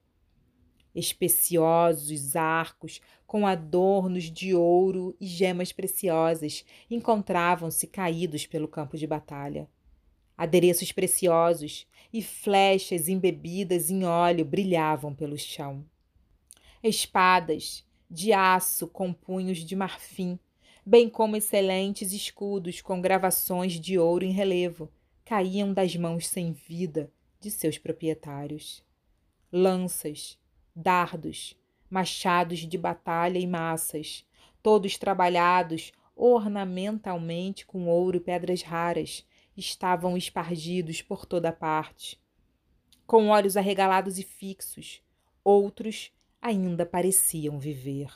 [0.94, 9.68] Especiosos arcos com adornos de ouro e gemas preciosas encontravam-se caídos pelo campo de batalha.
[10.42, 15.84] Adereços preciosos e flechas embebidas em óleo brilhavam pelo chão.
[16.82, 20.36] Espadas de aço com punhos de marfim,
[20.84, 24.90] bem como excelentes escudos com gravações de ouro em relevo,
[25.24, 27.08] caíam das mãos sem vida
[27.38, 28.82] de seus proprietários.
[29.52, 30.36] Lanças,
[30.74, 31.56] dardos,
[31.88, 34.26] machados de batalha e massas,
[34.60, 39.24] todos trabalhados ornamentalmente com ouro e pedras raras,
[39.56, 42.20] estavam espargidos por toda parte.
[43.06, 45.02] Com olhos arregalados e fixos,
[45.44, 48.10] outros ainda pareciam viver.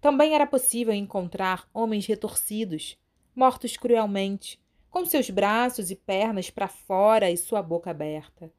[0.00, 2.98] Também era possível encontrar homens retorcidos,
[3.34, 4.60] mortos cruelmente,
[4.90, 8.52] com seus braços e pernas para fora e sua boca aberta.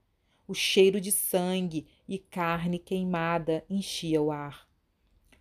[0.47, 4.67] O cheiro de sangue e carne queimada enchia o ar.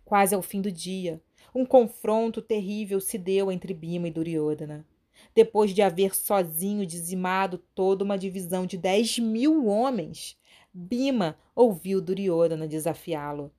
[0.03, 1.21] Quase ao fim do dia,
[1.53, 4.85] um confronto terrível se deu entre Bima e Duryodhana
[5.33, 10.37] depois de haver sozinho dizimado toda uma divisão de dez mil homens.
[10.73, 13.51] Bima ouviu Duryodhana desafiá-lo.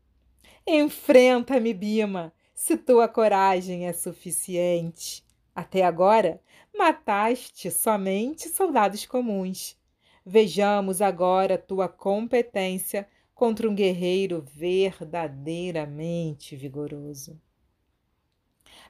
[0.67, 5.25] Enfrenta-me, Bima, se tua coragem é suficiente.
[5.55, 6.43] Até agora,
[6.77, 9.79] mataste somente soldados comuns.
[10.25, 17.41] Vejamos agora tua competência contra um guerreiro verdadeiramente vigoroso.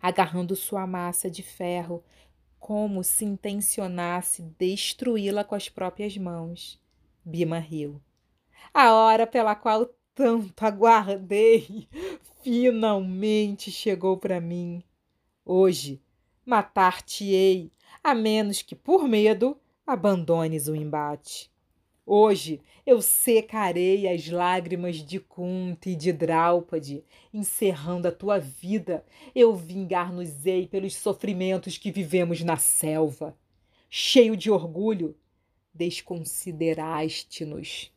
[0.01, 2.03] Agarrando sua massa de ferro,
[2.59, 6.81] como se intencionasse destruí-la com as próprias mãos,
[7.25, 8.01] Bima riu.
[8.73, 11.89] A hora pela qual tanto aguardei
[12.43, 14.83] finalmente chegou para mim.
[15.45, 16.03] Hoje
[16.45, 17.71] matar-te-ei,
[18.03, 21.51] a menos que, por medo, abandones o embate.
[22.11, 27.05] Hoje eu secarei as lágrimas de Kunta e de Draupadi,
[27.35, 29.05] encerrando a tua vida.
[29.35, 33.37] Eu vingar-nos-ei pelos sofrimentos que vivemos na selva.
[33.91, 35.15] Cheio de orgulho,
[35.75, 37.93] desconsideraste-nos.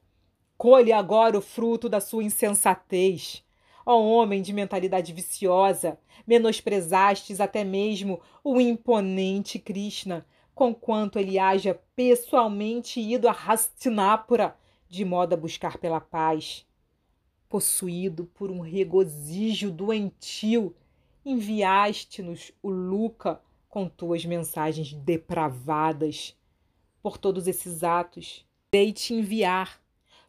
[0.57, 3.45] Colhe agora o fruto da sua insensatez.
[3.85, 5.97] Ó homem de mentalidade viciosa,
[6.27, 10.25] menosprezastes até mesmo o imponente Krishna,
[10.61, 14.55] conquanto ele haja pessoalmente ido a Hastinapura,
[14.87, 16.67] de modo a buscar pela paz.
[17.49, 20.75] Possuído por um regozijo doentio,
[21.25, 26.37] enviaste-nos o Luca com tuas mensagens depravadas.
[27.01, 29.81] Por todos esses atos, dei te enviar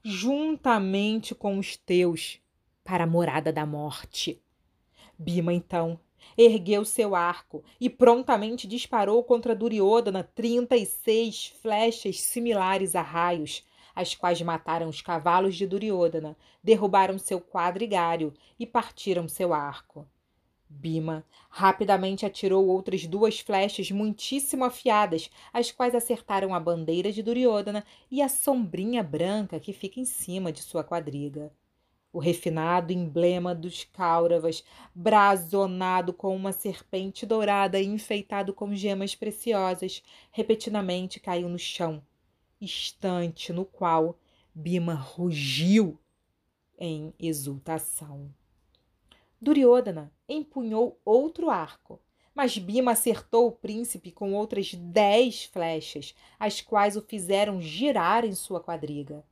[0.02, 2.40] juntamente com os teus,
[2.82, 4.40] para a morada da morte.
[5.18, 6.00] Bima, então,
[6.36, 13.64] ergueu seu arco e prontamente disparou contra Duryodhana trinta e seis flechas similares a raios,
[13.94, 20.08] as quais mataram os cavalos de Duryodhana, derrubaram seu quadrigário e partiram seu arco.
[20.68, 27.84] Bima rapidamente atirou outras duas flechas muitíssimo afiadas, as quais acertaram a bandeira de Duryodhana
[28.10, 31.52] e a sombrinha branca que fica em cima de sua quadriga.
[32.12, 34.62] O refinado emblema dos Cáuravas,
[34.94, 42.02] brazonado com uma serpente dourada e enfeitado com gemas preciosas, repetidamente caiu no chão,
[42.60, 44.18] instante no qual
[44.54, 45.98] Bima rugiu
[46.78, 48.30] em exultação.
[49.40, 51.98] Duryodhana empunhou outro arco,
[52.34, 58.34] mas Bima acertou o príncipe com outras dez flechas, as quais o fizeram girar em
[58.34, 59.24] sua quadriga.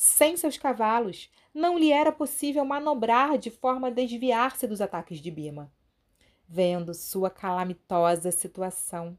[0.00, 5.28] Sem seus cavalos, não lhe era possível manobrar de forma a desviar-se dos ataques de
[5.28, 5.72] Bima.
[6.46, 9.18] Vendo sua calamitosa situação,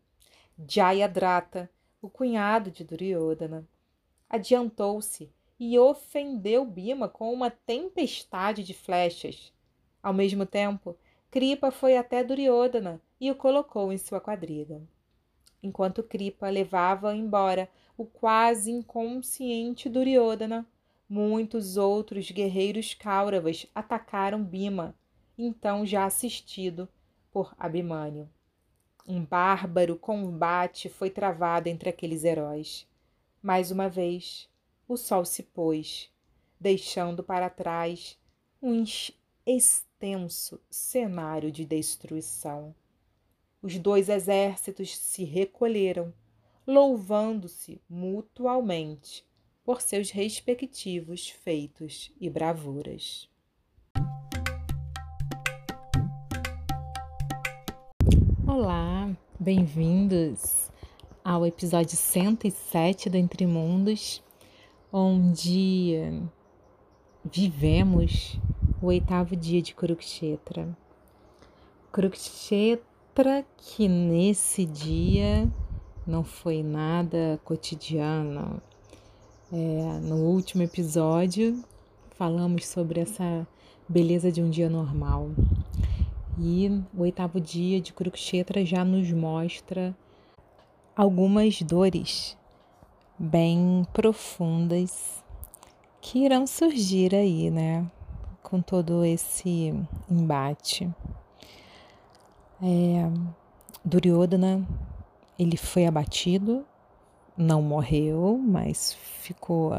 [0.65, 1.69] Jayadrata,
[2.01, 3.67] o cunhado de Duryodhana,
[4.29, 9.51] adiantou-se e ofendeu Bima com uma tempestade de flechas
[10.01, 10.95] ao mesmo tempo,
[11.29, 14.81] Kripa foi até Duryodhana e o colocou em sua quadriga.
[15.61, 17.69] Enquanto Kripa levava embora
[17.99, 20.65] o quase inconsciente Duryodhana,
[21.09, 24.95] muitos outros guerreiros Kauravas atacaram Bima,
[25.37, 26.87] então já assistido
[27.29, 28.29] por Abhimanyu.
[29.05, 32.87] Um bárbaro combate foi travado entre aqueles heróis.
[33.41, 34.47] Mais uma vez,
[34.87, 36.09] o sol se pôs,
[36.57, 38.17] deixando para trás
[38.61, 38.85] um
[39.45, 42.73] extenso cenário de destruição.
[43.61, 46.13] Os dois exércitos se recolheram,
[46.69, 49.25] louvando-se mutualmente
[49.63, 53.27] por seus respectivos feitos e bravuras.
[58.45, 59.09] Olá,
[59.39, 60.71] bem-vindos
[61.23, 64.21] ao episódio 107 do Entre Mundos,
[64.93, 66.21] onde
[67.25, 68.39] vivemos
[68.79, 70.77] o oitavo dia de Kurukshetra.
[71.91, 75.51] Kurukshetra que nesse dia
[76.09, 78.61] não foi nada cotidiano.
[79.51, 81.63] É, no último episódio
[82.17, 83.47] falamos sobre essa
[83.87, 85.29] beleza de um dia normal.
[86.37, 89.95] E o oitavo dia de Kurukshetra já nos mostra
[90.95, 92.37] algumas dores
[93.17, 95.23] bem profundas
[96.01, 97.85] que irão surgir aí, né?
[98.49, 99.73] com todo esse
[100.09, 100.89] embate.
[102.61, 103.09] É,
[103.85, 104.67] Duryodhana
[105.39, 106.65] ele foi abatido,
[107.37, 109.73] não morreu, mas ficou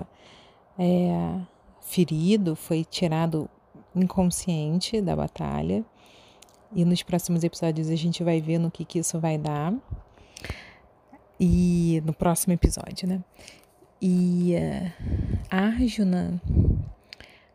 [0.79, 1.41] é,
[1.83, 3.49] ferido, foi tirado
[3.95, 5.85] inconsciente da batalha.
[6.75, 9.75] E nos próximos episódios a gente vai ver no que, que isso vai dar.
[11.39, 13.23] E no próximo episódio, né?
[14.01, 16.41] E uh, Arjuna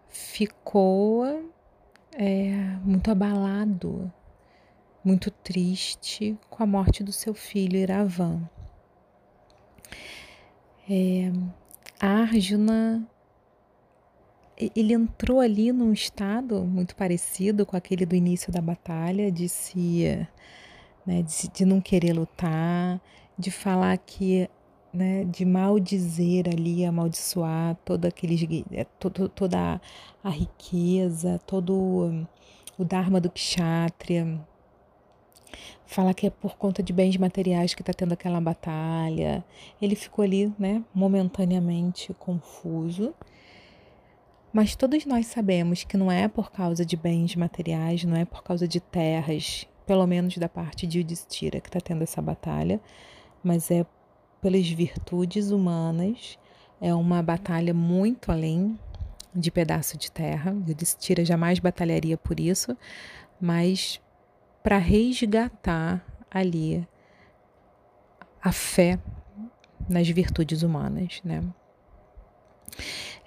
[0.07, 1.25] ficou
[2.13, 2.51] é,
[2.83, 4.11] muito abalado,
[5.05, 8.41] muito triste com a morte do seu filho Iravan.
[10.89, 11.31] É,
[11.99, 13.07] Arjuna
[14.57, 20.27] ele entrou ali num estado muito parecido com aquele do início da batalha, de se,
[21.05, 23.01] né, de, de não querer lutar,
[23.37, 24.49] de falar que
[24.93, 29.81] né, de maldizer ali, amaldiçoar toda aqueles, é, todo, toda
[30.23, 32.25] a riqueza, todo
[32.77, 34.39] o Dharma do Kshatriya.
[35.85, 39.45] Fala que é por conta de bens materiais que está tendo aquela batalha.
[39.81, 43.13] Ele ficou ali, né, momentaneamente confuso.
[44.51, 48.41] Mas todos nós sabemos que não é por causa de bens materiais, não é por
[48.41, 52.79] causa de terras, pelo menos da parte de Yudhishthira que está tendo essa batalha,
[53.43, 53.85] mas é
[54.41, 56.39] pelas virtudes humanas.
[56.79, 58.79] É uma batalha muito além
[59.35, 60.55] de pedaço de terra.
[60.67, 62.77] Yudhishthira jamais batalharia por isso,
[63.39, 63.99] mas
[64.65, 66.87] para resgatar ali
[68.41, 68.97] a fé
[69.87, 71.43] nas virtudes humanas, né?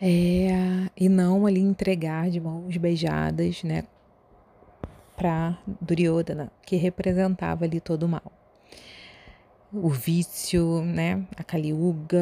[0.03, 3.85] É, e não ali entregar de mãos beijadas, né,
[5.17, 8.33] para Duryodhana, que representava ali todo o mal
[9.73, 11.25] o vício, né?
[11.37, 12.19] A Kaliuga,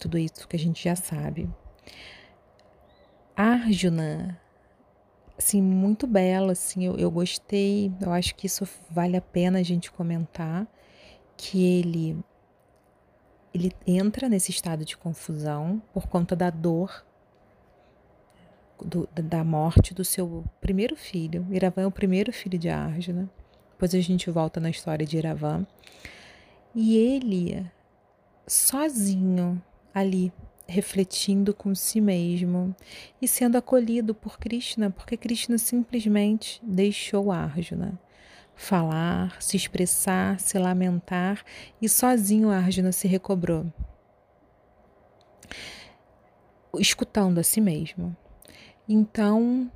[0.00, 1.50] tudo isso que a gente já sabe.
[3.36, 4.40] Arjuna,
[5.36, 9.62] assim, muito bela, assim, eu, eu gostei, eu acho que isso vale a pena a
[9.62, 10.66] gente comentar,
[11.36, 12.16] que ele
[13.52, 17.04] ele entra nesse estado de confusão por conta da dor
[18.82, 21.46] do, da morte do seu primeiro filho.
[21.50, 23.30] Iravan é o primeiro filho de Arjuna.
[23.70, 25.64] Depois a gente volta na história de Iravan.
[26.74, 27.70] E ele,
[28.46, 29.62] sozinho,
[29.94, 30.32] ali,
[30.66, 32.74] refletindo com si mesmo
[33.20, 37.98] e sendo acolhido por Krishna, porque Krishna simplesmente deixou Arjuna
[38.56, 41.44] falar, se expressar, se lamentar
[41.82, 43.66] e sozinho Arjuna se recobrou,
[46.78, 48.16] escutando a si mesmo.
[48.88, 49.70] Então,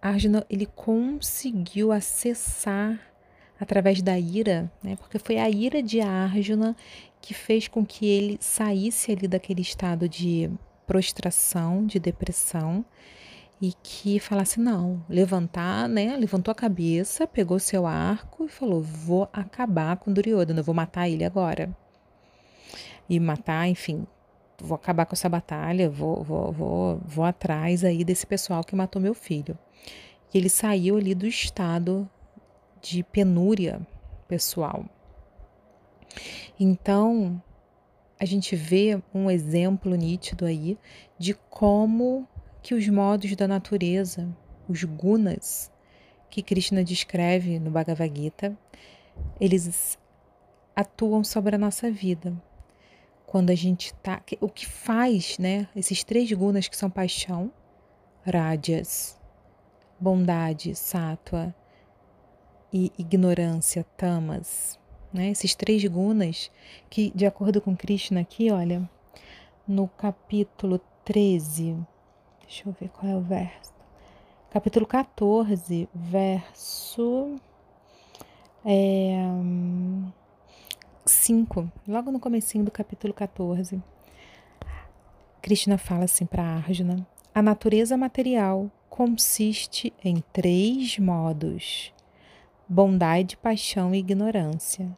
[0.00, 3.11] Arjuna ele conseguiu acessar
[3.62, 4.96] através da ira, né?
[4.96, 6.74] porque foi a ira de Arjuna
[7.20, 10.50] que fez com que ele saísse ali daquele estado de
[10.84, 12.84] prostração, de depressão,
[13.60, 16.16] e que falasse não, levantar, né?
[16.16, 21.22] Levantou a cabeça, pegou seu arco e falou: "Vou acabar com Duryodhana, vou matar ele
[21.22, 21.70] agora".
[23.08, 24.04] E matar, enfim,
[24.58, 29.00] vou acabar com essa batalha, vou, vou, vou, vou atrás aí desse pessoal que matou
[29.00, 29.56] meu filho.
[30.34, 32.10] E ele saiu ali do estado
[32.82, 33.80] de penúria
[34.26, 34.84] pessoal.
[36.58, 37.40] Então,
[38.18, 40.76] a gente vê um exemplo nítido aí
[41.18, 42.28] de como
[42.60, 44.28] que os modos da natureza,
[44.68, 45.70] os gunas,
[46.28, 48.56] que Krishna descreve no Bhagavad Gita,
[49.40, 49.98] eles
[50.74, 52.34] atuam sobre a nossa vida.
[53.26, 57.50] Quando a gente tá, o que faz, né, esses três gunas que são paixão,
[58.24, 59.18] rajas,
[59.98, 61.54] bondade, sattva
[62.72, 64.78] e ignorância, tamas,
[65.12, 65.28] né?
[65.30, 66.50] Esses três gunas
[66.88, 68.88] que, de acordo com Krishna aqui, olha,
[69.68, 71.76] no capítulo 13,
[72.42, 73.72] deixa eu ver qual é o verso.
[74.50, 77.36] Capítulo 14, verso
[78.64, 79.16] é,
[81.04, 83.82] 5, logo no comecinho do capítulo 14.
[85.40, 91.92] Krishna fala assim para Arjuna: A natureza material consiste em três modos:
[92.72, 94.90] bondade, paixão e ignorância.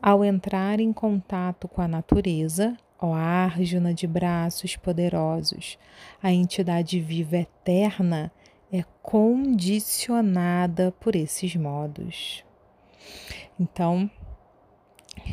[0.00, 5.78] Ao entrar em contato com a natureza, ó Arjuna de braços poderosos,
[6.22, 8.30] a entidade viva eterna
[8.70, 12.44] é condicionada por esses modos.
[13.58, 14.10] Então,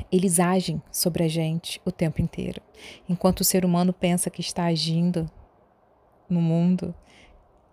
[0.09, 2.61] eles agem sobre a gente o tempo inteiro.
[3.07, 5.29] Enquanto o ser humano pensa que está agindo
[6.29, 6.95] no mundo,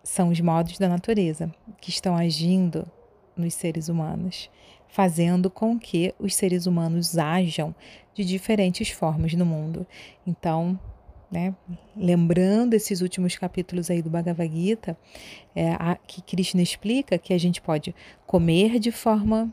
[0.02, 2.90] são os modos da natureza que estão agindo
[3.36, 4.50] nos seres humanos,
[4.88, 7.74] fazendo com que os seres humanos ajam
[8.14, 9.86] de diferentes formas no mundo.
[10.26, 10.78] Então,
[11.30, 11.54] né,
[11.96, 14.96] lembrando esses últimos capítulos aí do Bhagavad Gita,
[15.54, 17.94] é, a, que Krishna explica que a gente pode
[18.26, 19.52] comer de forma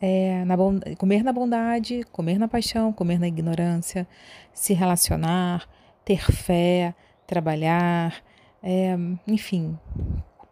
[0.00, 0.56] é, na
[0.96, 4.08] comer na bondade, comer na paixão, comer na ignorância,
[4.54, 5.68] se relacionar,
[6.04, 6.94] ter fé,
[7.26, 8.22] trabalhar,
[8.62, 9.78] é, enfim,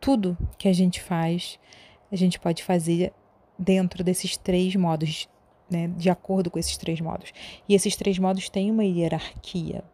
[0.01, 1.59] tudo que a gente faz
[2.11, 3.13] a gente pode fazer
[3.59, 5.29] dentro desses três modos,
[5.71, 7.33] né, de acordo com esses três modos.
[7.69, 9.85] E esses três modos têm uma hierarquia,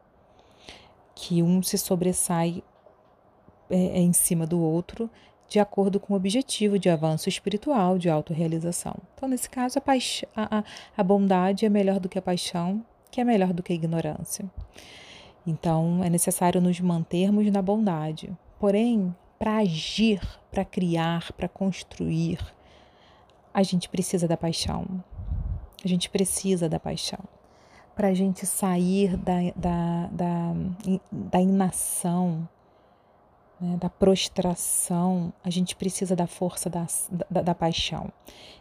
[1.15, 2.63] que um se sobressai
[3.71, 5.11] é, é, em cima do outro
[5.49, 8.97] de acordo com o objetivo de avanço espiritual, de autorrealização.
[9.15, 10.65] Então, nesse caso, a, a,
[10.97, 14.51] a bondade é melhor do que a paixão, que é melhor do que a ignorância.
[15.47, 18.37] Então, é necessário nos mantermos na bondade.
[18.59, 20.21] Porém, para agir,
[20.51, 22.39] para criar, para construir,
[23.53, 25.03] a gente precisa da paixão.
[25.85, 27.21] A gente precisa da paixão.
[27.95, 30.53] para a gente sair da, da, da,
[31.11, 32.49] da inação,
[33.61, 36.87] né, da prostração, a gente precisa da força da,
[37.31, 38.13] da, da paixão.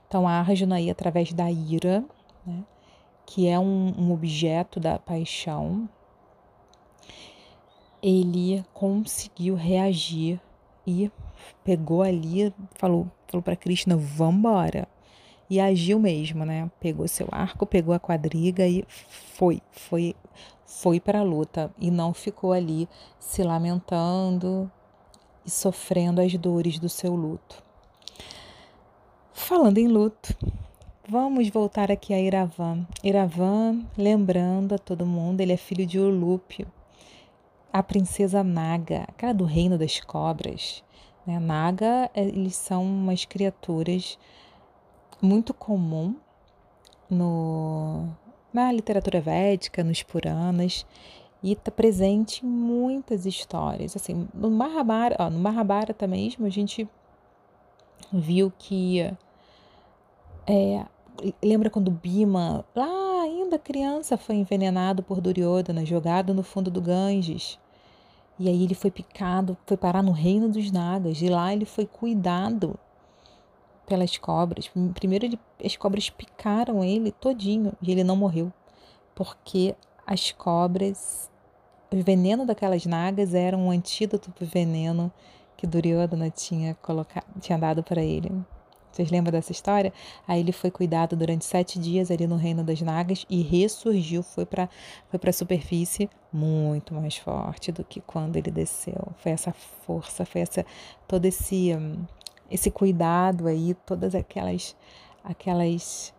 [0.07, 2.03] Então, a Arjuna aí, através da ira,
[2.45, 2.63] né,
[3.26, 5.89] que é um, um objeto da paixão,
[8.01, 10.39] ele conseguiu reagir
[10.86, 11.11] e
[11.63, 14.88] pegou ali, falou, falou para Krishna, vambora.
[15.49, 16.69] E agiu mesmo, né?
[16.79, 20.15] Pegou seu arco, pegou a quadriga e foi, foi,
[20.65, 22.88] foi para a luta e não ficou ali
[23.19, 24.71] se lamentando
[25.45, 27.61] e sofrendo as dores do seu luto.
[29.34, 30.36] Falando em luto,
[31.07, 32.88] vamos voltar aqui a Iravan.
[33.03, 36.65] Iravan, lembrando a todo mundo, ele é filho de Olúpio,
[37.74, 40.84] a princesa Naga, aquela do reino das cobras.
[41.26, 41.39] Né?
[41.39, 44.19] Naga, eles são umas criaturas
[45.19, 46.15] muito comum
[47.09, 48.07] no,
[48.53, 50.86] na literatura védica, nos Puranas,
[51.41, 53.95] e está presente em muitas histórias.
[53.95, 56.88] Assim, no Mahabharata, ó, no Mahabharata mesmo, a gente
[58.11, 58.99] viu que
[60.45, 60.86] é,
[61.43, 67.57] lembra quando Bima, lá ainda criança, foi envenenado por Duryodhana, jogado no fundo do Ganges.
[68.39, 71.21] E aí ele foi picado, foi parar no reino dos Nagas.
[71.21, 72.77] E lá ele foi cuidado
[73.86, 74.69] pelas cobras.
[74.93, 78.51] Primeiro ele, as cobras picaram ele todinho e ele não morreu.
[79.13, 79.75] Porque
[80.05, 81.29] as cobras,
[81.91, 85.11] o veneno daquelas nagas era um antídoto para o veneno
[85.55, 88.31] que Duryodhana tinha, colocado, tinha dado para ele.
[88.93, 89.91] Vocês lembram dessa história?
[90.27, 94.45] Aí ele foi cuidado durante sete dias ali no reino das Nagas e ressurgiu, foi
[94.45, 94.69] para
[95.09, 99.11] foi a superfície muito mais forte do que quando ele desceu.
[99.17, 100.63] Foi essa força, foi essa
[101.07, 101.71] todo esse
[102.51, 104.75] esse cuidado aí, todas aquelas
[105.23, 106.13] aquelas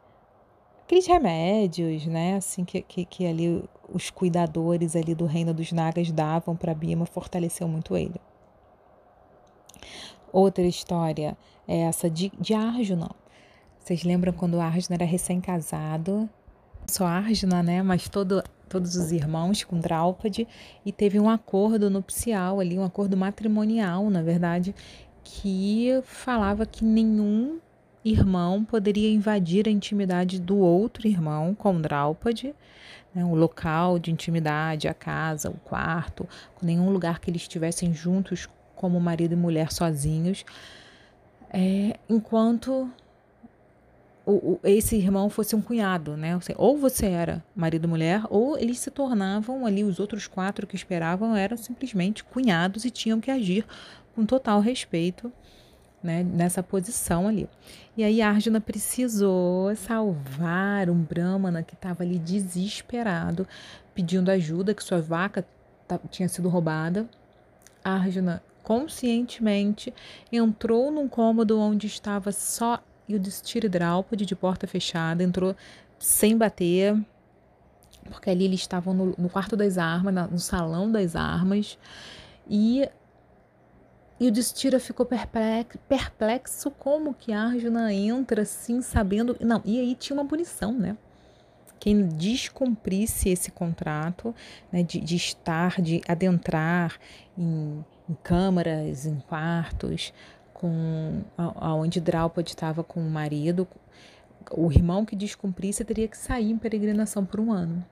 [0.83, 6.11] aqueles remédios, né, assim que, que, que ali os cuidadores ali do reino dos Nagas
[6.11, 8.21] davam para Bima fortaleceu muito ele.
[10.33, 11.37] Outra história
[11.67, 13.11] essa de, de Arjuna.
[13.79, 16.29] Vocês lembram quando Arjuna era recém-casado?
[16.87, 17.83] Só Arjuna, né?
[17.83, 20.49] Mas todo, todos os irmãos com Draupadi
[20.85, 24.75] e teve um acordo nupcial ali, um acordo matrimonial, na verdade,
[25.23, 27.59] que falava que nenhum
[28.05, 32.55] irmão poderia invadir a intimidade do outro irmão com Draupadi,
[33.15, 36.29] né, o local de intimidade, a casa, o quarto,
[36.61, 40.45] nenhum lugar que eles estivessem juntos como marido e mulher sozinhos,
[41.57, 42.91] é, enquanto
[44.27, 46.37] o, o, esse irmão fosse um cunhado, né?
[46.57, 51.37] Ou você era marido mulher, ou eles se tornavam ali, os outros quatro que esperavam
[51.37, 53.65] eram simplesmente cunhados e tinham que agir
[54.17, 55.33] com total respeito
[56.03, 57.49] né, nessa posição ali.
[57.97, 63.47] E aí Arjuna precisou salvar um Brahmana que estava ali desesperado,
[63.95, 65.47] pedindo ajuda, que sua vaca
[66.11, 67.09] tinha sido roubada.
[67.85, 69.95] Arjuna conscientemente
[70.33, 75.55] entrou num cômodo onde estava só Yudhishthira Draupadi de porta fechada, entrou
[75.99, 76.99] sem bater,
[78.11, 81.79] porque ali eles estavam no, no quarto das armas, no salão das armas,
[82.49, 82.89] e
[84.19, 89.37] e o Destira ficou perplexo, perplexo como que Arjuna entra assim, sabendo.
[89.41, 90.97] Não, e aí tinha uma punição, né?
[91.81, 94.35] Quem descumprisse esse contrato
[94.73, 96.97] né, de, de estar, de adentrar
[97.37, 100.13] em, em câmaras, em quartos,
[100.53, 103.67] com aonde Draupadi estava com o marido,
[104.51, 107.85] o irmão que descumprisse teria que sair em peregrinação por um ano.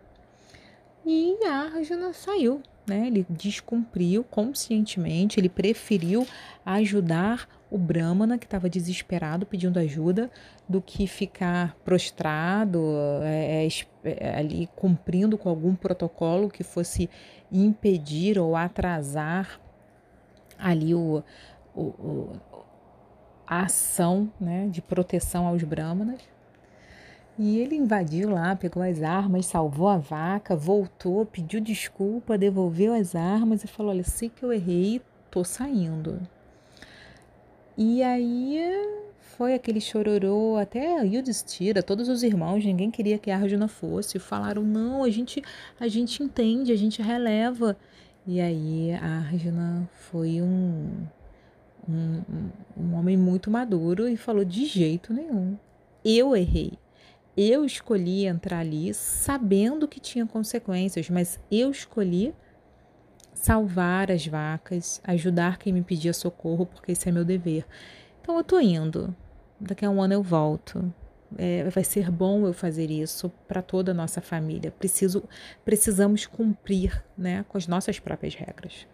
[1.05, 3.07] E Arjuna saiu, né?
[3.09, 6.27] Ele descumpriu conscientemente, ele preferiu
[6.65, 10.31] ajudar o Brahmana que estava desesperado pedindo ajuda
[10.69, 12.81] do que ficar prostrado
[13.23, 13.69] é, é,
[14.05, 17.09] é, ali cumprindo com algum protocolo que fosse
[17.51, 19.59] impedir ou atrasar
[20.63, 21.23] ali o,
[21.75, 22.33] o, o
[23.47, 26.21] a ação né, de proteção aos Brahmanas.
[27.39, 33.15] E ele invadiu lá, pegou as armas, salvou a vaca, voltou, pediu desculpa, devolveu as
[33.15, 35.01] armas e falou: Olha, sei que eu errei,
[35.31, 36.21] tô saindo.
[37.77, 38.61] E aí
[39.19, 44.63] foi aquele chororô, até Yudhishthira, todos os irmãos, ninguém queria que a Arjuna fosse, falaram:
[44.63, 45.43] Não, a gente,
[45.81, 47.77] a gente entende, a gente releva.
[48.27, 51.07] E aí a Arjuna foi um,
[51.89, 52.23] um,
[52.77, 55.57] um homem muito maduro e falou: De jeito nenhum,
[56.05, 56.79] eu errei
[57.37, 62.35] eu escolhi entrar ali sabendo que tinha consequências, mas eu escolhi
[63.33, 67.67] salvar as vacas, ajudar quem me pedia socorro, porque esse é meu dever.
[68.21, 69.15] Então eu tô indo.
[69.59, 70.93] Daqui a um ano eu volto.
[71.39, 74.71] É, vai ser bom eu fazer isso para toda a nossa família.
[74.71, 75.25] Preciso,
[75.65, 78.87] precisamos cumprir, né, com as nossas próprias regras.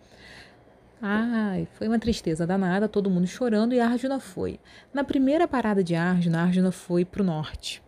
[1.01, 4.59] Ai, foi uma tristeza danada, todo mundo chorando e Arjuna foi.
[4.93, 7.83] Na primeira parada de Arjuna, Arjuna foi para o norte.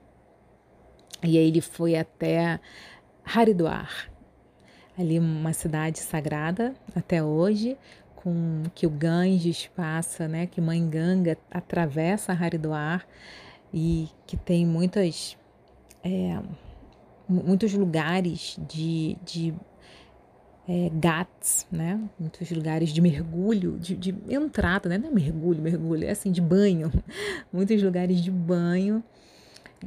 [1.22, 2.60] E aí ele foi até
[3.24, 4.10] Haridwar,
[4.96, 7.76] ali uma cidade sagrada até hoje,
[8.14, 13.06] com que o Ganges passa, né, que Mãe Ganga atravessa Haridwar
[13.72, 15.36] e que tem muitas
[16.02, 16.40] é,
[17.28, 19.54] muitos lugares de, de
[20.68, 22.00] é, GATS, né?
[22.18, 24.98] Muitos lugares de mergulho, de, de entrada, né?
[24.98, 26.90] Não é mergulho, mergulho, é assim, de banho.
[27.52, 29.02] Muitos lugares de banho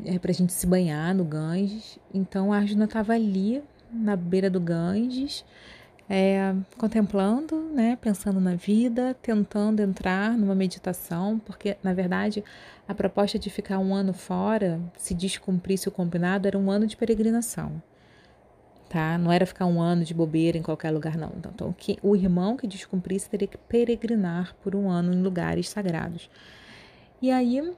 [0.06, 2.00] é, para a gente se banhar no Ganges.
[2.14, 3.62] Então a Arjuna estava ali
[3.92, 5.46] na beira do Ganges,
[6.10, 12.43] é, contemplando, né, pensando na vida, tentando entrar numa meditação, porque na verdade
[12.88, 16.97] a proposta de ficar um ano fora, se descumprisse o combinado, era um ano de
[16.97, 17.82] peregrinação
[18.93, 19.18] tá?
[19.18, 21.32] Não era ficar um ano de bobeira em qualquer lugar, não.
[21.36, 26.30] Então, que, o irmão que descumprisse teria que peregrinar por um ano em lugares sagrados.
[27.20, 27.74] E aí,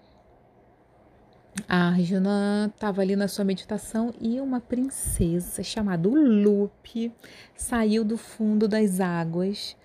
[1.67, 7.11] a Arjuna estava ali na sua meditação e uma princesa chamada Lupe
[7.55, 9.75] saiu do fundo das águas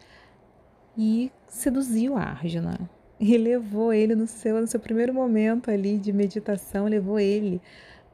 [0.98, 2.78] e seduziu a Arjuna.
[3.18, 7.60] E levou ele no seu, no seu primeiro momento ali de meditação, levou ele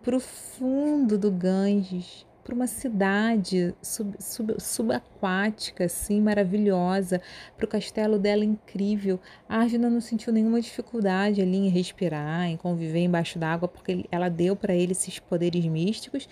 [0.02, 7.20] para o fundo do Ganges para uma cidade sub, sub, subaquática, assim, maravilhosa,
[7.56, 9.18] para o castelo dela incrível.
[9.48, 14.28] A Arjuna não sentiu nenhuma dificuldade ali em respirar, em conviver embaixo d'água, porque ela
[14.28, 16.28] deu para ele esses poderes místicos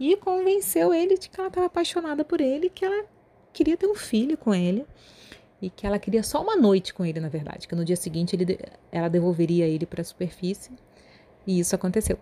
[0.00, 3.06] e convenceu ele de que ela estava apaixonada por ele, que ela
[3.52, 4.84] queria ter um filho com ele
[5.60, 8.34] e que ela queria só uma noite com ele, na verdade, que no dia seguinte
[8.34, 8.58] ele,
[8.90, 10.72] ela devolveria ele para a superfície.
[11.46, 12.18] E isso aconteceu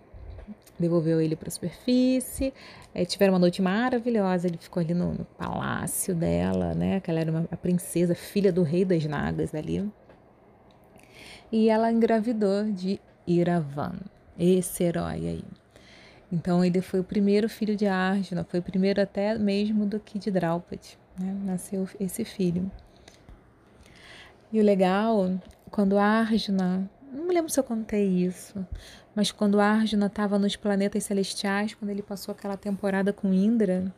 [0.80, 2.52] devolveu ele para a superfície.
[2.94, 4.46] É, tiveram uma noite maravilhosa.
[4.46, 7.00] Ele ficou ali no, no, palácio dela, né?
[7.00, 9.88] Que ela era uma, a princesa, filha do rei das Nagas ali.
[11.52, 13.94] E ela engravidou de Iravan,
[14.38, 15.44] esse herói aí.
[16.32, 20.16] Então ele foi o primeiro filho de Arjuna, foi o primeiro até mesmo do que
[20.16, 21.36] de Draupadi, né?
[21.44, 22.70] Nasceu esse filho.
[24.52, 25.32] E o legal,
[25.70, 26.88] quando Arjuna,
[27.30, 28.66] me lembro se eu contei isso,
[29.14, 33.94] mas quando Arjuna estava nos planetas celestiais, quando ele passou aquela temporada com Indra,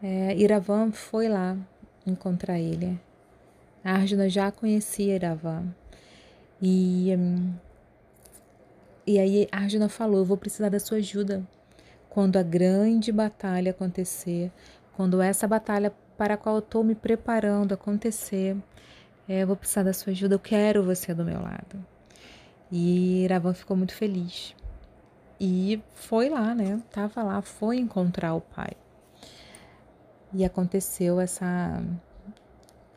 [0.00, 1.56] é, Iravan foi lá
[2.06, 2.98] encontrar ele.
[3.82, 5.66] Arjuna já conhecia Iravan.
[6.62, 7.10] E,
[9.04, 11.42] e aí Arjuna falou: Eu vou precisar da sua ajuda
[12.08, 14.52] quando a grande batalha acontecer,
[14.96, 18.56] quando essa batalha para a qual eu estou me preparando acontecer,
[19.28, 21.97] é, eu vou precisar da sua ajuda, eu quero você do meu lado.
[22.70, 24.54] E Iravan ficou muito feliz.
[25.40, 26.82] E foi lá, né?
[26.90, 28.72] Tava lá, foi encontrar o pai.
[30.32, 31.82] E aconteceu essa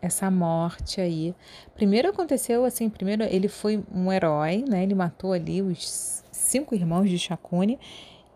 [0.02, 1.36] essa morte aí.
[1.76, 4.84] Primeiro aconteceu assim, primeiro ele foi um herói, né?
[4.84, 7.80] Ele matou ali os cinco irmãos de Shakuni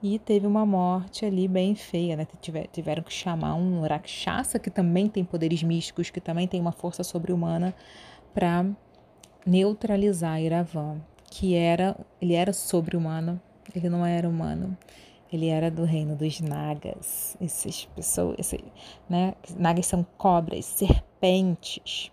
[0.01, 2.27] e teve uma morte ali bem feia, né?
[2.71, 7.03] Tiveram que chamar um Rakshasa que também tem poderes místicos, que também tem uma força
[7.03, 7.73] sobre-humana
[8.31, 8.63] para
[9.45, 11.01] neutralizar Iravan
[11.37, 13.41] que era, ele era sobre-humano,
[13.75, 14.77] ele não era humano.
[15.33, 17.35] Ele era do reino dos nagas.
[17.41, 18.63] Essas pessoas, esse,
[19.09, 19.33] né?
[19.57, 22.09] Nagas são cobras, serpentes.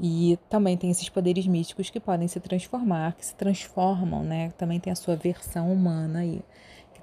[0.00, 4.50] E também tem esses poderes místicos que podem se transformar, que se transformam, né?
[4.56, 6.40] Também tem a sua versão humana aí,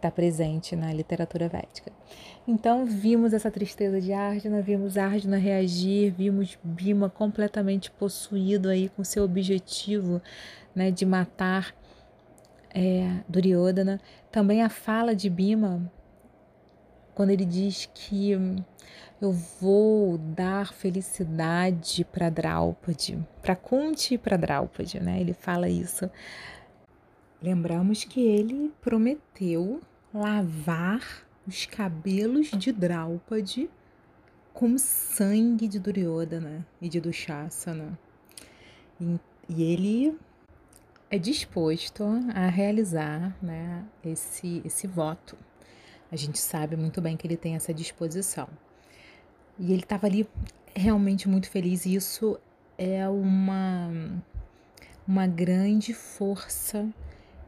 [0.05, 1.91] está presente na literatura védica.
[2.47, 9.03] Então vimos essa tristeza de Arjuna, vimos Arjuna reagir, vimos Bima completamente possuído aí com
[9.03, 10.21] seu objetivo
[10.75, 11.75] né, de matar
[12.73, 13.99] é, Duryodhana.
[14.31, 15.91] Também a fala de Bima,
[17.15, 18.31] quando ele diz que
[19.19, 25.19] eu vou dar felicidade para Draupadi, para Kunti e para Draupadi, né?
[25.19, 26.11] Ele fala isso.
[27.41, 29.81] Lembramos que ele prometeu
[30.15, 33.69] lavar os cabelos de Draupadi
[34.53, 37.99] com sangue de Duryodhana e de Dushasana.
[38.99, 40.17] E, e ele
[41.11, 45.37] é disposto a realizar né, esse, esse voto.
[46.09, 48.47] A gente sabe muito bem que ele tem essa disposição.
[49.59, 50.25] E ele estava ali
[50.73, 52.39] realmente muito feliz, e isso
[52.77, 53.91] é uma,
[55.05, 56.87] uma grande força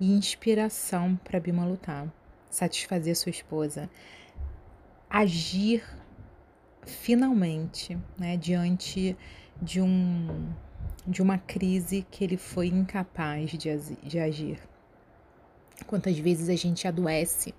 [0.01, 2.11] e inspiração para Bima lutar
[2.57, 3.87] satisfazer sua esposa,
[5.07, 5.83] agir
[6.85, 9.15] finalmente, né, diante
[9.61, 10.53] de um
[11.05, 14.59] de uma crise que ele foi incapaz de, de agir.
[15.85, 17.53] quantas vezes a gente adoece.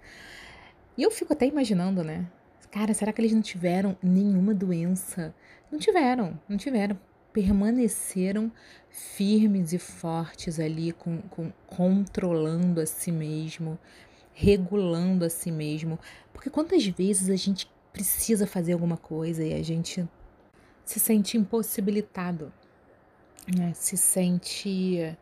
[0.99, 2.27] E eu fico até imaginando, né?
[2.71, 5.35] Cara, será que eles não tiveram nenhuma doença?
[5.73, 6.99] Não tiveram, não tiveram.
[7.33, 8.53] Permaneceram
[8.91, 13.79] firmes e fortes ali, com, com, controlando a si mesmo,
[14.39, 15.99] regulando a si mesmo.
[16.33, 20.09] Porque quantas vezes a gente precisa fazer alguma coisa e a gente
[20.85, 22.53] se sente impossibilitado,
[23.53, 23.73] né?
[23.75, 25.17] se sente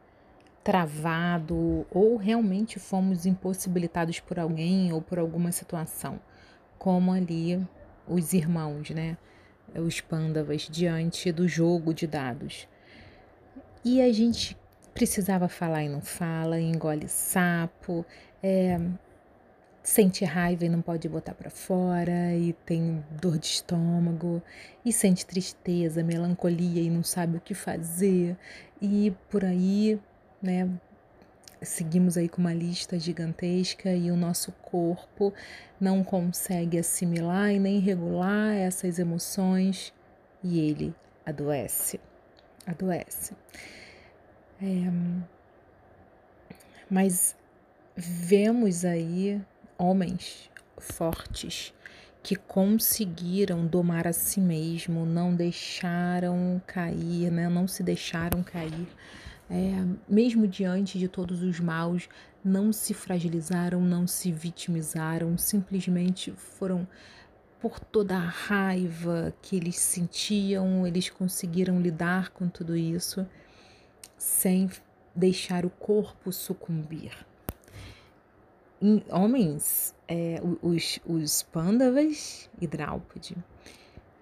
[0.62, 6.20] travado ou realmente fomos impossibilitados por alguém ou por alguma situação,
[6.78, 7.66] como ali
[8.06, 9.16] os irmãos, né?
[9.74, 12.68] Os pândavas diante do jogo de dados.
[13.84, 14.56] E a gente
[14.92, 18.04] precisava falar e não fala, engole sapo,
[18.42, 18.78] é,
[19.86, 24.42] sente raiva e não pode botar para fora, e tem dor de estômago,
[24.84, 28.36] e sente tristeza, melancolia e não sabe o que fazer,
[28.82, 30.00] e por aí
[30.42, 30.68] né?
[31.62, 35.32] Seguimos aí com uma lista gigantesca e o nosso corpo
[35.80, 39.92] não consegue assimilar e nem regular essas emoções
[40.44, 41.98] e ele adoece.
[42.66, 43.34] Adoece.
[44.60, 44.92] É,
[46.90, 47.34] mas
[47.96, 49.40] vemos aí
[49.78, 51.72] homens fortes
[52.22, 57.48] que conseguiram domar a si mesmo, não deixaram cair, né?
[57.48, 58.88] não se deixaram cair
[59.48, 62.08] é, mesmo diante de todos os maus,
[62.44, 66.86] não se fragilizaram, não se vitimizaram, simplesmente foram
[67.60, 73.26] por toda a raiva que eles sentiam, eles conseguiram lidar com tudo isso
[74.16, 74.70] sem
[75.14, 77.25] deixar o corpo sucumbir.
[79.10, 83.36] Homens, é, os, os pândavas e Draupadi,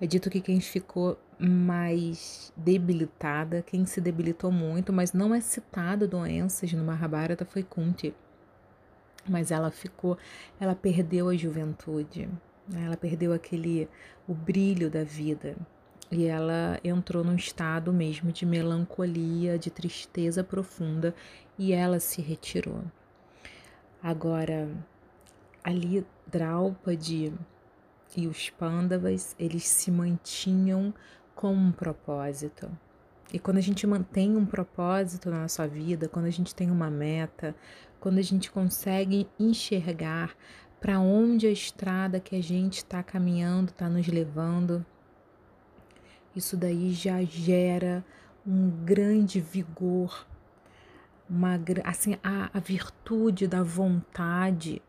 [0.01, 6.07] é dito que quem ficou mais debilitada, quem se debilitou muito, mas não é citado
[6.07, 8.15] doenças no Mahabharata foi Kunti.
[9.29, 10.19] Mas ela ficou,
[10.61, 12.29] ela perdeu a juventude,
[12.69, 12.85] né?
[12.85, 13.89] ela perdeu aquele
[14.29, 15.57] o brilho da vida
[16.11, 21.15] e ela entrou num estado mesmo de melancolia, de tristeza profunda
[21.59, 22.83] e ela se retirou.
[24.07, 24.69] Agora,
[25.65, 27.33] ali Draupadi
[28.15, 30.93] e os Pandavas, eles se mantinham
[31.35, 32.71] com um propósito.
[33.33, 36.91] E quando a gente mantém um propósito na nossa vida, quando a gente tem uma
[36.91, 37.57] meta,
[37.99, 40.37] quando a gente consegue enxergar
[40.79, 44.85] para onde a estrada que a gente está caminhando está nos levando,
[46.37, 48.05] isso daí já gera
[48.47, 50.27] um grande vigor,
[51.29, 54.83] uma assim a, a virtude da vontade,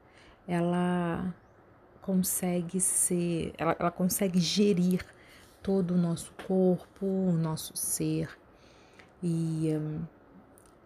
[0.48, 1.34] ela
[2.02, 5.06] consegue ser, ela, ela consegue gerir
[5.64, 8.30] todo o nosso corpo, o nosso ser
[9.24, 9.70] e,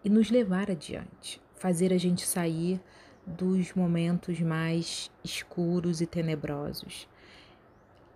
[0.02, 2.80] e nos levar adiante, fazer a gente sair
[3.26, 7.06] dos momentos mais escuros e tenebrosos.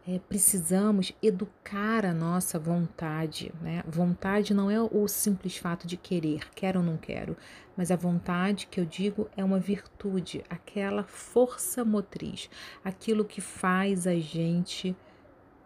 [0.07, 3.51] É, precisamos educar a nossa vontade.
[3.63, 3.83] Né?
[3.87, 7.35] Vontade não é o simples fato de querer, quero ou não quero,
[7.75, 12.51] mas a vontade que eu digo é uma virtude, aquela força motriz,
[12.85, 14.95] aquilo que faz a gente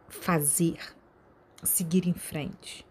[0.08, 0.78] fazer,
[1.64, 2.87] seguir em frente.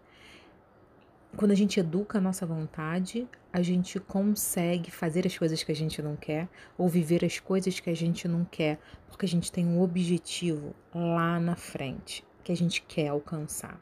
[1.38, 5.74] Quando a gente educa a nossa vontade, a gente consegue fazer as coisas que a
[5.74, 9.52] gente não quer ou viver as coisas que a gente não quer, porque a gente
[9.52, 13.80] tem um objetivo lá na frente que a gente quer alcançar.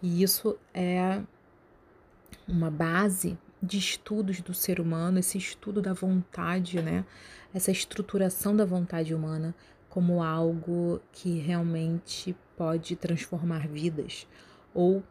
[0.00, 1.20] E isso é
[2.48, 7.04] uma base de estudos do ser humano, esse estudo da vontade, né?
[7.52, 9.54] Essa estruturação da vontade humana
[9.90, 14.26] como algo que realmente pode transformar vidas
[14.72, 15.02] ou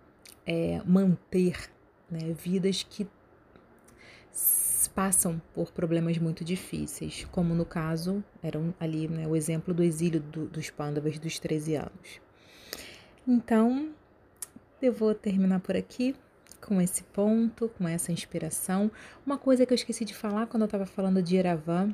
[0.50, 1.70] é, manter
[2.10, 3.08] né, vidas que
[4.96, 10.20] passam por problemas muito difíceis, como no caso, era ali né, o exemplo do exílio
[10.20, 12.20] do, dos pândavas dos 13 anos.
[13.28, 13.94] Então,
[14.82, 16.16] eu vou terminar por aqui
[16.60, 18.92] com esse ponto, com essa inspiração.
[19.24, 21.94] Uma coisa que eu esqueci de falar quando eu estava falando de Eravan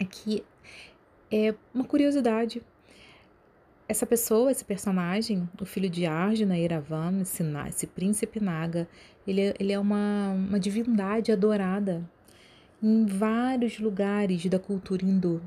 [0.00, 0.44] é que
[1.30, 2.60] é uma curiosidade.
[3.88, 8.88] Essa pessoa, esse personagem, o filho de Arjuna, Iravan, esse, esse príncipe Naga,
[9.26, 12.02] ele, é, ele é uma, uma divindade adorada
[12.82, 15.40] em vários lugares da cultura hindu.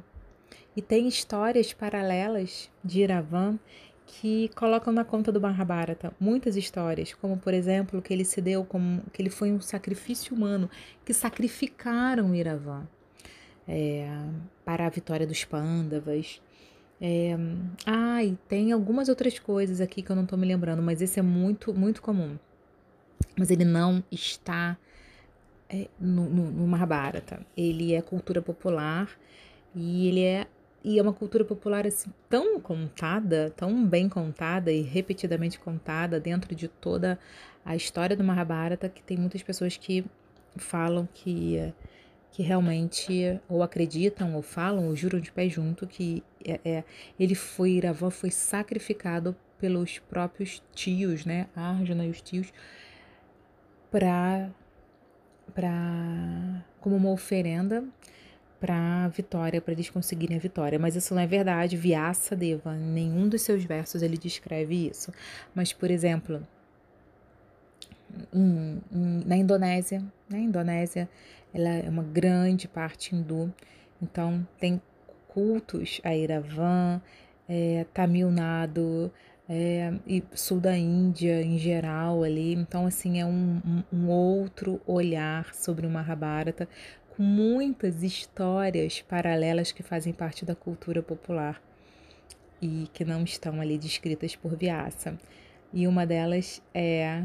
[0.75, 3.59] E tem histórias paralelas de Iravan
[4.05, 8.63] que colocam na conta do Mahabharata muitas histórias, como por exemplo que ele se deu
[8.63, 10.69] como que ele foi um sacrifício humano,
[11.05, 12.87] que sacrificaram Iravan
[13.67, 14.09] é,
[14.65, 16.41] para a vitória dos Pândavas.
[17.01, 17.37] É,
[17.85, 21.19] ah, e tem algumas outras coisas aqui que eu não estou me lembrando, mas esse
[21.19, 22.37] é muito, muito comum.
[23.37, 24.77] Mas ele não está
[25.69, 27.45] é, no, no, no Mahabharata.
[27.55, 29.09] Ele é cultura popular
[29.75, 30.47] e ele é
[30.81, 36.55] e é uma cultura popular assim, tão contada, tão bem contada e repetidamente contada dentro
[36.55, 37.19] de toda
[37.65, 40.05] a história do Mahabharata que tem muitas pessoas que
[40.55, 41.73] falam que
[42.31, 46.83] que realmente ou acreditam ou falam ou juram de pé junto que é, é
[47.19, 52.51] ele foi Iravan foi sacrificado pelos próprios tios, né, Arjuna e os tios
[53.91, 54.49] para
[55.53, 57.83] para como uma oferenda
[58.59, 60.77] para vitória, para eles conseguirem a vitória.
[60.77, 61.77] Mas isso não é verdade.
[61.77, 65.11] Vyasa Deva, em nenhum dos seus versos ele descreve isso.
[65.55, 66.45] Mas, por exemplo,
[68.33, 70.43] um, um, na Indonésia, na né?
[70.43, 71.09] Indonésia,
[71.53, 73.53] ela é uma grande parte hindu,
[74.01, 74.81] então tem
[75.29, 77.01] cultos a Iravan,
[77.47, 79.11] é, Tamil Nadu,
[79.49, 82.53] é, e sul da Índia em geral ali.
[82.53, 86.69] Então, assim, é um, um, outro olhar sobre o Mahabharata,
[87.15, 91.59] com muitas histórias paralelas que fazem parte da cultura popular
[92.61, 95.17] e que não estão ali descritas por Vyasa.
[95.73, 97.23] E uma delas é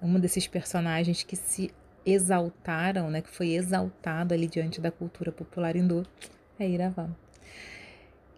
[0.00, 1.70] um desses personagens que se
[2.04, 6.06] exaltaram, né, que foi exaltado ali diante da cultura popular hindu,
[6.58, 7.14] é Iravan.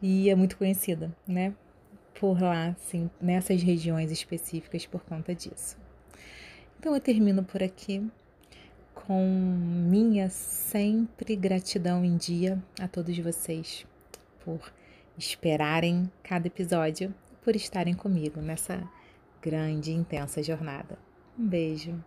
[0.00, 1.54] E é muito conhecida, né,
[2.18, 5.76] por lá, assim, nessas regiões específicas por conta disso.
[6.78, 8.08] Então eu termino por aqui
[8.94, 9.24] com
[9.88, 13.86] minha sempre gratidão em dia a todos vocês
[14.44, 14.72] por
[15.16, 18.82] esperarem cada episódio, por estarem comigo nessa
[19.42, 20.98] grande e intensa jornada.
[21.38, 22.02] Um beijo.